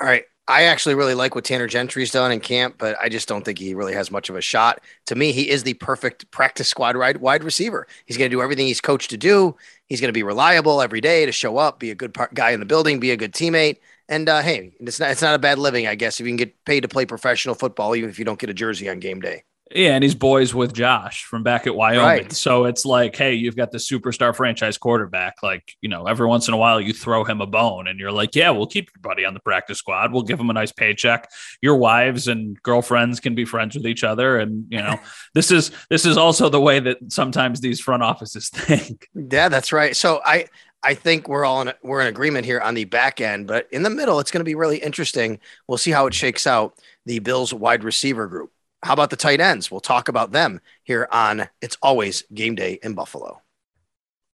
All 0.00 0.06
right. 0.06 0.24
I 0.50 0.62
actually 0.62 0.94
really 0.94 1.14
like 1.14 1.34
what 1.34 1.44
Tanner 1.44 1.66
Gentry's 1.66 2.10
done 2.10 2.32
in 2.32 2.40
camp, 2.40 2.76
but 2.78 2.96
I 2.98 3.10
just 3.10 3.28
don't 3.28 3.44
think 3.44 3.58
he 3.58 3.74
really 3.74 3.92
has 3.92 4.10
much 4.10 4.30
of 4.30 4.36
a 4.36 4.40
shot. 4.40 4.80
To 5.06 5.14
me, 5.14 5.30
he 5.30 5.50
is 5.50 5.62
the 5.62 5.74
perfect 5.74 6.30
practice 6.30 6.68
squad 6.68 6.96
wide, 6.96 7.18
wide 7.18 7.44
receiver. 7.44 7.86
He's 8.06 8.16
going 8.16 8.30
to 8.30 8.34
do 8.34 8.40
everything 8.40 8.66
he's 8.66 8.80
coached 8.80 9.10
to 9.10 9.18
do. 9.18 9.54
He's 9.88 10.00
going 10.00 10.08
to 10.08 10.14
be 10.14 10.22
reliable 10.22 10.80
every 10.80 11.02
day 11.02 11.26
to 11.26 11.32
show 11.32 11.58
up, 11.58 11.78
be 11.78 11.90
a 11.90 11.94
good 11.94 12.14
part, 12.14 12.32
guy 12.32 12.52
in 12.52 12.60
the 12.60 12.66
building, 12.66 12.98
be 12.98 13.10
a 13.10 13.16
good 13.16 13.34
teammate. 13.34 13.76
And 14.08 14.26
uh, 14.26 14.40
hey, 14.40 14.72
it's 14.80 14.98
not 14.98 15.10
it's 15.10 15.20
not 15.20 15.34
a 15.34 15.38
bad 15.38 15.58
living, 15.58 15.86
I 15.86 15.94
guess, 15.94 16.18
if 16.18 16.24
you 16.24 16.30
can 16.30 16.38
get 16.38 16.64
paid 16.64 16.80
to 16.80 16.88
play 16.88 17.04
professional 17.04 17.54
football, 17.54 17.94
even 17.94 18.08
if 18.08 18.18
you 18.18 18.24
don't 18.24 18.38
get 18.38 18.48
a 18.48 18.54
jersey 18.54 18.88
on 18.88 19.00
game 19.00 19.20
day. 19.20 19.44
Yeah, 19.74 19.94
and 19.94 20.02
he's 20.02 20.14
boys 20.14 20.54
with 20.54 20.72
Josh 20.72 21.24
from 21.24 21.42
back 21.42 21.66
at 21.66 21.74
Wyoming. 21.74 22.04
Right. 22.04 22.32
So 22.32 22.64
it's 22.64 22.86
like, 22.86 23.14
hey, 23.16 23.34
you've 23.34 23.56
got 23.56 23.70
the 23.70 23.78
superstar 23.78 24.34
franchise 24.34 24.78
quarterback. 24.78 25.34
Like, 25.42 25.76
you 25.80 25.88
know, 25.88 26.06
every 26.06 26.26
once 26.26 26.48
in 26.48 26.54
a 26.54 26.56
while 26.56 26.80
you 26.80 26.92
throw 26.92 27.24
him 27.24 27.40
a 27.40 27.46
bone 27.46 27.86
and 27.86 27.98
you're 27.98 28.12
like, 28.12 28.34
yeah, 28.34 28.50
we'll 28.50 28.66
keep 28.66 28.88
your 28.94 29.00
buddy 29.02 29.24
on 29.24 29.34
the 29.34 29.40
practice 29.40 29.78
squad. 29.78 30.12
We'll 30.12 30.22
give 30.22 30.40
him 30.40 30.48
a 30.48 30.54
nice 30.54 30.72
paycheck. 30.72 31.30
Your 31.60 31.76
wives 31.76 32.28
and 32.28 32.60
girlfriends 32.62 33.20
can 33.20 33.34
be 33.34 33.44
friends 33.44 33.76
with 33.76 33.86
each 33.86 34.04
other. 34.04 34.38
And, 34.38 34.66
you 34.70 34.78
know, 34.78 34.98
this 35.34 35.50
is 35.50 35.70
this 35.90 36.06
is 36.06 36.16
also 36.16 36.48
the 36.48 36.60
way 36.60 36.80
that 36.80 36.98
sometimes 37.12 37.60
these 37.60 37.80
front 37.80 38.02
offices 38.02 38.48
think. 38.54 39.08
Yeah, 39.14 39.48
that's 39.48 39.72
right. 39.72 39.96
So 39.96 40.20
I 40.24 40.46
I 40.82 40.94
think 40.94 41.28
we're 41.28 41.44
all 41.44 41.62
in 41.62 41.72
we're 41.82 42.00
in 42.00 42.06
agreement 42.06 42.44
here 42.44 42.60
on 42.60 42.74
the 42.74 42.84
back 42.84 43.20
end, 43.20 43.46
but 43.46 43.68
in 43.72 43.82
the 43.82 43.90
middle, 43.90 44.20
it's 44.20 44.30
going 44.30 44.40
to 44.40 44.44
be 44.44 44.54
really 44.54 44.78
interesting. 44.78 45.40
We'll 45.66 45.78
see 45.78 45.90
how 45.90 46.06
it 46.06 46.14
shakes 46.14 46.46
out. 46.46 46.78
The 47.04 47.18
Bills 47.18 47.52
wide 47.52 47.84
receiver 47.84 48.26
group. 48.26 48.52
How 48.82 48.92
about 48.92 49.10
the 49.10 49.16
tight 49.16 49.40
ends? 49.40 49.70
We'll 49.70 49.80
talk 49.80 50.08
about 50.08 50.32
them 50.32 50.60
here 50.84 51.08
on 51.10 51.48
It's 51.60 51.76
Always 51.82 52.22
Game 52.32 52.54
Day 52.54 52.78
in 52.82 52.94
Buffalo. 52.94 53.42